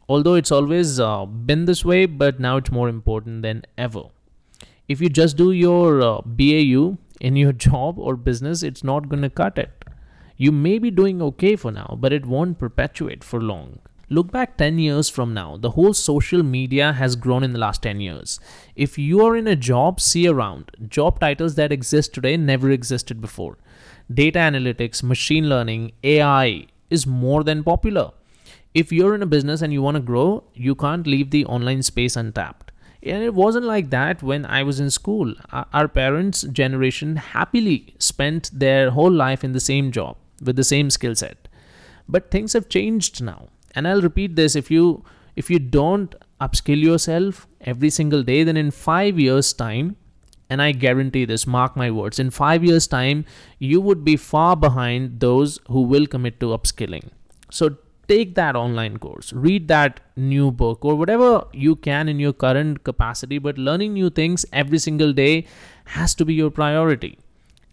Although 0.09 0.35
it's 0.35 0.53
always 0.53 0.99
uh, 0.99 1.25
been 1.27 1.65
this 1.65 1.85
way, 1.85 2.07
but 2.07 2.41
now 2.41 2.57
it's 2.57 2.71
more 2.71 2.89
important 2.89 3.43
than 3.43 3.63
ever. 3.79 4.05
If 4.89 5.01
you 5.01 5.09
just 5.09 5.37
do 5.37 5.53
your 5.53 6.03
uh, 6.03 6.21
BAU 6.25 6.99
in 7.21 7.37
your 7.37 7.53
job 7.69 7.99
or 7.99 8.17
business, 8.17 8.63
it's 8.63 8.85
not 8.85 9.09
going 9.09 9.23
to 9.23 9.31
cut 9.31 9.59
it. 9.59 9.71
You 10.37 10.51
may 10.51 10.79
be 10.79 10.91
doing 10.91 11.23
okay 11.23 11.57
for 11.57 11.71
now, 11.71 11.97
but 12.01 12.13
it 12.13 12.27
won't 12.27 12.59
perpetuate 12.59 13.23
for 13.23 13.41
long. 13.41 13.79
Look 14.09 14.31
back 14.31 14.59
10 14.59 14.79
years 14.79 15.09
from 15.09 15.33
now, 15.33 15.57
the 15.57 15.71
whole 15.71 15.95
social 15.95 16.43
media 16.43 16.93
has 16.93 17.17
grown 17.17 17.43
in 17.43 17.55
the 17.55 17.59
last 17.59 17.83
10 17.83 18.01
years. 18.01 18.39
If 18.77 18.99
you 18.99 19.25
are 19.25 19.35
in 19.35 19.47
a 19.47 19.57
job, 19.57 20.01
see 20.01 20.29
around. 20.29 20.71
Job 20.89 21.19
titles 21.19 21.55
that 21.55 21.73
exist 21.73 22.13
today 22.13 22.37
never 22.37 22.71
existed 22.71 23.23
before. 23.23 23.57
Data 24.13 24.39
analytics, 24.39 25.03
machine 25.03 25.49
learning, 25.49 25.93
AI 26.05 26.67
is 26.91 27.07
more 27.07 27.43
than 27.43 27.65
popular. 27.65 28.11
If 28.75 28.93
you're 28.93 29.15
in 29.15 29.23
a 29.23 29.27
business 29.27 29.63
and 29.63 29.73
you 29.73 29.83
want 29.83 29.97
to 29.97 30.03
grow, 30.03 30.45
you 30.55 30.75
can't 30.75 31.07
leave 31.07 31.31
the 31.31 31.45
online 31.47 31.83
space 31.83 32.17
untapped. 32.17 32.73
And 33.03 33.23
it 33.23 33.35
wasn't 33.35 33.67
like 33.67 33.91
that 33.91 34.23
when 34.23 34.47
I 34.47 34.63
was 34.63 34.81
in 34.81 34.91
school. 34.91 35.35
Our 35.51 35.89
parents' 35.89 36.43
generation 36.43 37.17
happily 37.17 37.95
spent 37.99 38.51
their 38.53 38.91
whole 38.91 39.11
life 39.11 39.43
in 39.45 39.53
the 39.53 39.61
same 39.61 39.91
job 39.91 40.17
with 40.41 40.57
the 40.57 40.65
same 40.65 40.89
skill 40.89 41.15
set. 41.15 41.49
But 42.09 42.31
things 42.31 42.53
have 42.53 42.69
changed 42.69 43.23
now 43.23 43.49
and 43.75 43.89
i'll 43.89 44.03
repeat 44.03 44.37
this 44.37 44.55
if 44.57 44.71
you 44.71 45.05
if 45.37 45.51
you 45.51 45.59
don't 45.59 46.15
upskill 46.41 46.83
yourself 46.83 47.47
every 47.61 47.91
single 47.91 48.23
day 48.23 48.43
then 48.45 48.57
in 48.57 48.71
5 48.71 49.19
years 49.19 49.53
time 49.53 49.97
and 50.51 50.63
i 50.63 50.73
guarantee 50.73 51.25
this 51.25 51.47
mark 51.47 51.77
my 51.77 51.91
words 51.91 52.19
in 52.19 52.31
5 52.31 52.65
years 52.65 52.87
time 52.87 53.25
you 53.59 53.81
would 53.81 54.05
be 54.05 54.17
far 54.17 54.57
behind 54.57 55.21
those 55.21 55.59
who 55.69 55.83
will 55.95 56.07
commit 56.07 56.41
to 56.41 56.53
upskilling 56.59 57.09
so 57.51 57.71
take 58.13 58.35
that 58.35 58.57
online 58.63 58.97
course 59.07 59.33
read 59.49 59.69
that 59.69 60.01
new 60.17 60.51
book 60.63 60.85
or 60.85 60.95
whatever 61.03 61.33
you 61.53 61.75
can 61.89 62.09
in 62.09 62.19
your 62.27 62.33
current 62.33 62.85
capacity 62.85 63.39
but 63.39 63.59
learning 63.59 63.93
new 63.93 64.11
things 64.23 64.47
every 64.53 64.79
single 64.79 65.13
day 65.13 65.35
has 65.99 66.15
to 66.15 66.25
be 66.25 66.35
your 66.35 66.51
priority 66.51 67.17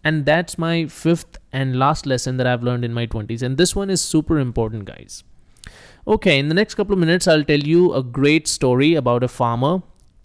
and 0.02 0.24
that's 0.24 0.56
my 0.56 0.86
fifth 0.86 1.38
and 1.52 1.78
last 1.78 2.06
lesson 2.06 2.36
that 2.38 2.46
I've 2.46 2.62
learned 2.62 2.84
in 2.84 2.94
my 2.94 3.06
20s. 3.06 3.42
And 3.42 3.58
this 3.58 3.76
one 3.76 3.90
is 3.90 4.00
super 4.00 4.38
important, 4.38 4.86
guys. 4.86 5.24
Okay, 6.06 6.38
in 6.38 6.48
the 6.48 6.54
next 6.54 6.74
couple 6.74 6.94
of 6.94 6.98
minutes, 6.98 7.28
I'll 7.28 7.44
tell 7.44 7.60
you 7.60 7.92
a 7.92 8.02
great 8.02 8.48
story 8.48 8.94
about 8.94 9.22
a 9.22 9.28
farmer 9.28 9.82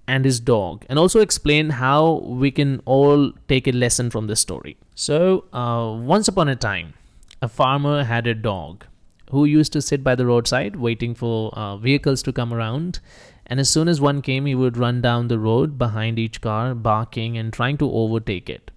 and 0.07 0.23
his 0.23 0.39
dog, 0.39 0.85
and 0.87 0.99
also 0.99 1.19
explain 1.19 1.71
how 1.71 2.19
we 2.25 2.51
can 2.51 2.79
all 2.85 3.31
take 3.47 3.67
a 3.67 3.71
lesson 3.71 4.11
from 4.11 4.27
this 4.27 4.39
story. 4.39 4.77
So, 4.93 5.45
uh, 5.51 5.97
once 5.99 6.27
upon 6.27 6.47
a 6.47 6.55
time, 6.55 6.93
a 7.41 7.49
farmer 7.49 8.03
had 8.03 8.27
a 8.27 8.35
dog 8.35 8.85
who 9.31 9.45
used 9.45 9.73
to 9.73 9.81
sit 9.81 10.03
by 10.03 10.15
the 10.15 10.25
roadside 10.25 10.75
waiting 10.75 11.15
for 11.15 11.53
uh, 11.53 11.77
vehicles 11.77 12.21
to 12.23 12.33
come 12.33 12.53
around. 12.53 12.99
And 13.47 13.59
as 13.59 13.69
soon 13.69 13.87
as 13.87 14.01
one 14.01 14.21
came, 14.21 14.45
he 14.45 14.55
would 14.55 14.77
run 14.77 15.01
down 15.01 15.27
the 15.27 15.39
road 15.39 15.77
behind 15.77 16.17
each 16.17 16.41
car, 16.41 16.73
barking 16.73 17.37
and 17.37 17.53
trying 17.53 17.77
to 17.77 17.91
overtake 17.91 18.49
it. 18.49 18.71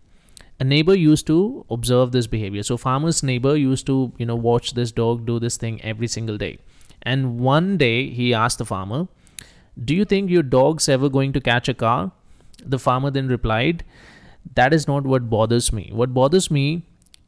A 0.60 0.64
neighbor 0.64 0.94
used 0.94 1.26
to 1.28 1.64
observe 1.70 2.12
this 2.12 2.26
behavior. 2.26 2.62
So, 2.62 2.76
farmer's 2.76 3.22
neighbor 3.22 3.56
used 3.56 3.86
to, 3.86 4.12
you 4.18 4.26
know, 4.26 4.34
watch 4.34 4.74
this 4.74 4.90
dog 4.90 5.24
do 5.24 5.38
this 5.38 5.56
thing 5.56 5.80
every 5.82 6.08
single 6.08 6.36
day. 6.36 6.58
And 7.02 7.38
one 7.38 7.76
day 7.76 8.10
he 8.10 8.34
asked 8.34 8.58
the 8.58 8.64
farmer, 8.64 9.06
Do 9.82 9.94
you 9.94 10.04
think 10.04 10.30
your 10.30 10.42
dog's 10.42 10.88
ever 10.88 11.08
going 11.08 11.32
to 11.34 11.40
catch 11.40 11.68
a 11.68 11.74
car? 11.74 12.10
The 12.64 12.78
farmer 12.78 13.10
then 13.10 13.28
replied, 13.28 13.84
That 14.56 14.74
is 14.74 14.88
not 14.88 15.04
what 15.04 15.30
bothers 15.30 15.72
me. 15.72 15.90
What 15.92 16.12
bothers 16.12 16.50
me 16.50 16.82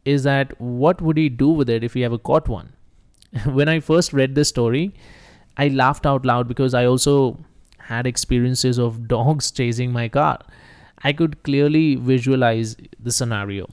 is 0.05 0.25
that 0.25 0.61
what 0.61 1.01
would 1.01 1.17
he 1.17 1.29
do 1.29 1.49
with 1.49 1.71
it 1.71 1.85
if 1.85 1.95
he 1.95 2.03
ever 2.03 2.19
caught 2.19 2.49
one? 2.49 2.73
when 3.47 3.69
I 3.69 3.81
first 3.81 4.13
read 4.13 4.35
this 4.35 4.49
story, 4.49 4.95
I 5.57 5.69
laughed 5.69 6.07
out 6.07 6.25
loud 6.25 6.49
because 6.49 6.75
I 6.75 6.85
also 6.87 7.39
had 7.79 8.07
experiences 8.07 8.79
of 8.79 9.09
dogs 9.15 9.51
chasing 9.51 9.93
my 9.93 10.09
car. 10.09 10.39
I 11.03 11.13
could 11.13 11.43
clearly 11.43 11.95
visualize 11.97 12.77
the 12.99 13.13
scenario. 13.13 13.69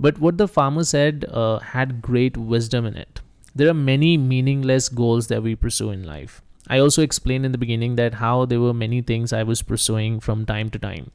But 0.00 0.18
what 0.18 0.38
the 0.38 0.48
farmer 0.48 0.84
said 0.84 1.24
uh, 1.30 1.60
had 1.60 2.02
great 2.02 2.36
wisdom 2.36 2.84
in 2.84 2.96
it 2.96 3.20
there 3.54 3.68
are 3.68 3.74
many 3.74 4.16
meaningless 4.16 4.88
goals 4.88 5.28
that 5.28 5.42
we 5.42 5.54
pursue 5.54 5.90
in 5.90 6.02
life. 6.02 6.42
I 6.68 6.78
also 6.78 7.02
explained 7.02 7.46
in 7.46 7.52
the 7.52 7.58
beginning 7.58 7.96
that 7.96 8.14
how 8.14 8.46
there 8.46 8.60
were 8.60 8.74
many 8.74 9.00
things 9.00 9.32
I 9.32 9.42
was 9.42 9.62
pursuing 9.62 10.18
from 10.18 10.44
time 10.44 10.70
to 10.70 10.78
time, 10.78 11.10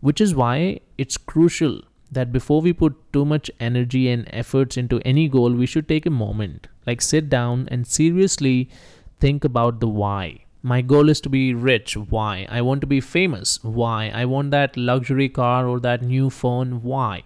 which 0.00 0.20
is 0.20 0.34
why 0.34 0.80
it's 0.98 1.16
crucial 1.16 1.82
that 2.12 2.32
before 2.32 2.60
we 2.60 2.72
put 2.72 3.12
too 3.12 3.24
much 3.24 3.50
energy 3.58 4.08
and 4.08 4.28
efforts 4.30 4.76
into 4.76 5.00
any 5.04 5.28
goal, 5.28 5.52
we 5.52 5.66
should 5.66 5.88
take 5.88 6.06
a 6.06 6.10
moment, 6.10 6.68
like 6.86 7.00
sit 7.00 7.28
down 7.28 7.68
and 7.70 7.86
seriously 7.86 8.70
think 9.18 9.44
about 9.44 9.80
the 9.80 9.88
why. 9.88 10.44
My 10.62 10.80
goal 10.80 11.08
is 11.08 11.20
to 11.22 11.28
be 11.28 11.54
rich. 11.54 11.96
Why? 11.96 12.46
I 12.48 12.62
want 12.62 12.82
to 12.82 12.86
be 12.86 13.00
famous. 13.00 13.58
Why? 13.64 14.12
I 14.14 14.26
want 14.26 14.52
that 14.52 14.76
luxury 14.76 15.28
car 15.28 15.66
or 15.66 15.80
that 15.80 16.02
new 16.02 16.30
phone. 16.30 16.82
Why? 16.82 17.24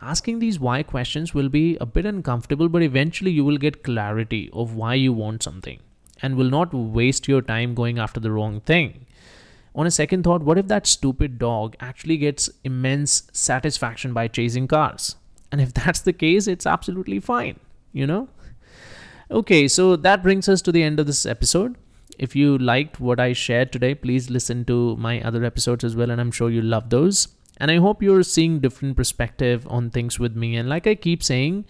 asking 0.00 0.38
these 0.38 0.58
why 0.58 0.82
questions 0.82 1.34
will 1.34 1.48
be 1.48 1.76
a 1.80 1.86
bit 1.86 2.06
uncomfortable, 2.06 2.68
but 2.68 2.82
eventually 2.82 3.30
you 3.30 3.44
will 3.44 3.58
get 3.58 3.82
clarity 3.82 4.48
of 4.52 4.74
why 4.74 4.94
you 4.94 5.12
want 5.12 5.42
something 5.42 5.78
and 6.22 6.36
will 6.36 6.50
not 6.50 6.72
waste 6.72 7.28
your 7.28 7.42
time 7.42 7.74
going 7.74 7.98
after 7.98 8.20
the 8.20 8.30
wrong 8.30 8.60
thing. 8.60 9.06
On 9.80 9.86
a 9.86 9.90
second 9.90 10.24
thought, 10.24 10.42
what 10.42 10.58
if 10.58 10.68
that 10.68 10.86
stupid 10.86 11.38
dog 11.38 11.74
actually 11.80 12.18
gets 12.18 12.50
immense 12.64 13.22
satisfaction 13.32 14.12
by 14.12 14.28
chasing 14.28 14.68
cars? 14.68 15.16
And 15.50 15.60
if 15.60 15.72
that's 15.80 16.00
the 16.00 16.12
case, 16.12 16.46
it's 16.46 16.66
absolutely 16.66 17.20
fine, 17.20 17.58
you 17.92 18.06
know? 18.06 18.28
Okay, 19.30 19.66
so 19.68 19.96
that 19.96 20.22
brings 20.22 20.48
us 20.48 20.60
to 20.62 20.72
the 20.72 20.82
end 20.82 21.00
of 21.00 21.06
this 21.06 21.24
episode. 21.24 21.76
If 22.18 22.36
you 22.36 22.58
liked 22.58 23.00
what 23.00 23.18
I 23.18 23.32
shared 23.32 23.72
today, 23.72 23.94
please 23.94 24.28
listen 24.28 24.64
to 24.66 24.96
my 24.96 25.22
other 25.22 25.44
episodes 25.44 25.84
as 25.84 25.96
well, 25.96 26.10
and 26.10 26.20
I'm 26.20 26.32
sure 26.32 26.50
you 26.50 26.60
love 26.60 26.90
those 26.90 27.28
and 27.60 27.70
i 27.70 27.76
hope 27.76 28.02
you're 28.02 28.22
seeing 28.22 28.58
different 28.58 28.96
perspective 28.96 29.66
on 29.68 29.90
things 29.90 30.18
with 30.18 30.34
me 30.34 30.56
and 30.56 30.68
like 30.68 30.86
i 30.86 30.94
keep 30.94 31.22
saying 31.22 31.64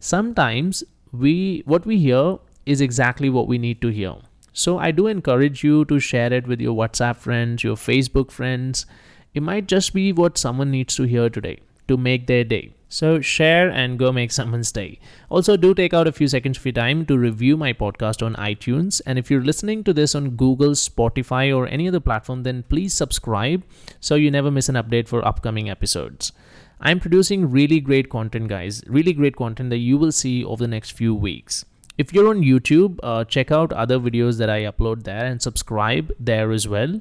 sometimes 0.00 0.82
we 1.12 1.62
what 1.64 1.86
we 1.86 1.98
hear 1.98 2.38
is 2.66 2.80
exactly 2.80 3.30
what 3.30 3.46
we 3.46 3.56
need 3.56 3.80
to 3.80 3.88
hear 3.88 4.16
so 4.64 4.78
i 4.86 4.90
do 5.00 5.06
encourage 5.06 5.62
you 5.64 5.84
to 5.92 5.98
share 6.08 6.32
it 6.32 6.46
with 6.52 6.60
your 6.66 6.76
whatsapp 6.80 7.24
friends 7.26 7.64
your 7.68 7.76
facebook 7.76 8.30
friends 8.38 8.86
it 9.34 9.42
might 9.50 9.68
just 9.74 9.92
be 9.92 10.06
what 10.22 10.38
someone 10.46 10.70
needs 10.70 10.96
to 10.96 11.10
hear 11.14 11.28
today 11.28 11.58
to 11.88 11.96
make 12.08 12.26
their 12.26 12.44
day 12.44 12.64
so 12.88 13.20
share 13.20 13.68
and 13.68 13.98
go 13.98 14.12
make 14.12 14.30
someone's 14.30 14.70
day. 14.70 15.00
Also, 15.28 15.56
do 15.56 15.74
take 15.74 15.92
out 15.92 16.06
a 16.06 16.12
few 16.12 16.28
seconds 16.28 16.58
of 16.58 16.64
your 16.64 16.72
time 16.72 17.04
to 17.06 17.18
review 17.18 17.56
my 17.56 17.72
podcast 17.72 18.24
on 18.24 18.34
iTunes. 18.36 19.00
And 19.04 19.18
if 19.18 19.30
you're 19.30 19.42
listening 19.42 19.82
to 19.84 19.92
this 19.92 20.14
on 20.14 20.30
Google, 20.30 20.70
Spotify, 20.70 21.54
or 21.54 21.66
any 21.66 21.88
other 21.88 22.00
platform, 22.00 22.44
then 22.44 22.62
please 22.68 22.94
subscribe 22.94 23.64
so 24.00 24.14
you 24.14 24.30
never 24.30 24.50
miss 24.50 24.68
an 24.68 24.76
update 24.76 25.08
for 25.08 25.26
upcoming 25.26 25.68
episodes. 25.68 26.32
I'm 26.80 27.00
producing 27.00 27.50
really 27.50 27.80
great 27.80 28.08
content, 28.08 28.48
guys. 28.48 28.82
Really 28.86 29.12
great 29.12 29.34
content 29.34 29.70
that 29.70 29.78
you 29.78 29.98
will 29.98 30.12
see 30.12 30.44
over 30.44 30.62
the 30.62 30.68
next 30.68 30.92
few 30.92 31.14
weeks. 31.14 31.64
If 31.98 32.12
you're 32.12 32.28
on 32.28 32.42
YouTube, 32.42 32.98
uh, 33.02 33.24
check 33.24 33.50
out 33.50 33.72
other 33.72 33.98
videos 33.98 34.38
that 34.38 34.50
I 34.50 34.62
upload 34.62 35.04
there 35.04 35.24
and 35.24 35.40
subscribe 35.40 36.12
there 36.20 36.52
as 36.52 36.68
well. 36.68 37.00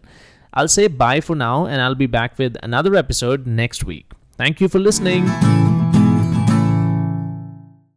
I'll 0.54 0.70
say 0.70 0.88
bye 0.88 1.20
for 1.20 1.36
now, 1.36 1.66
and 1.66 1.82
I'll 1.82 1.96
be 1.96 2.06
back 2.08 2.38
with 2.38 2.56
another 2.64 2.96
episode 2.96 3.46
next 3.46 3.84
week. 3.84 4.12
Thank 4.38 4.62
you 4.62 4.70
for 4.70 4.80
listening. 4.80 5.85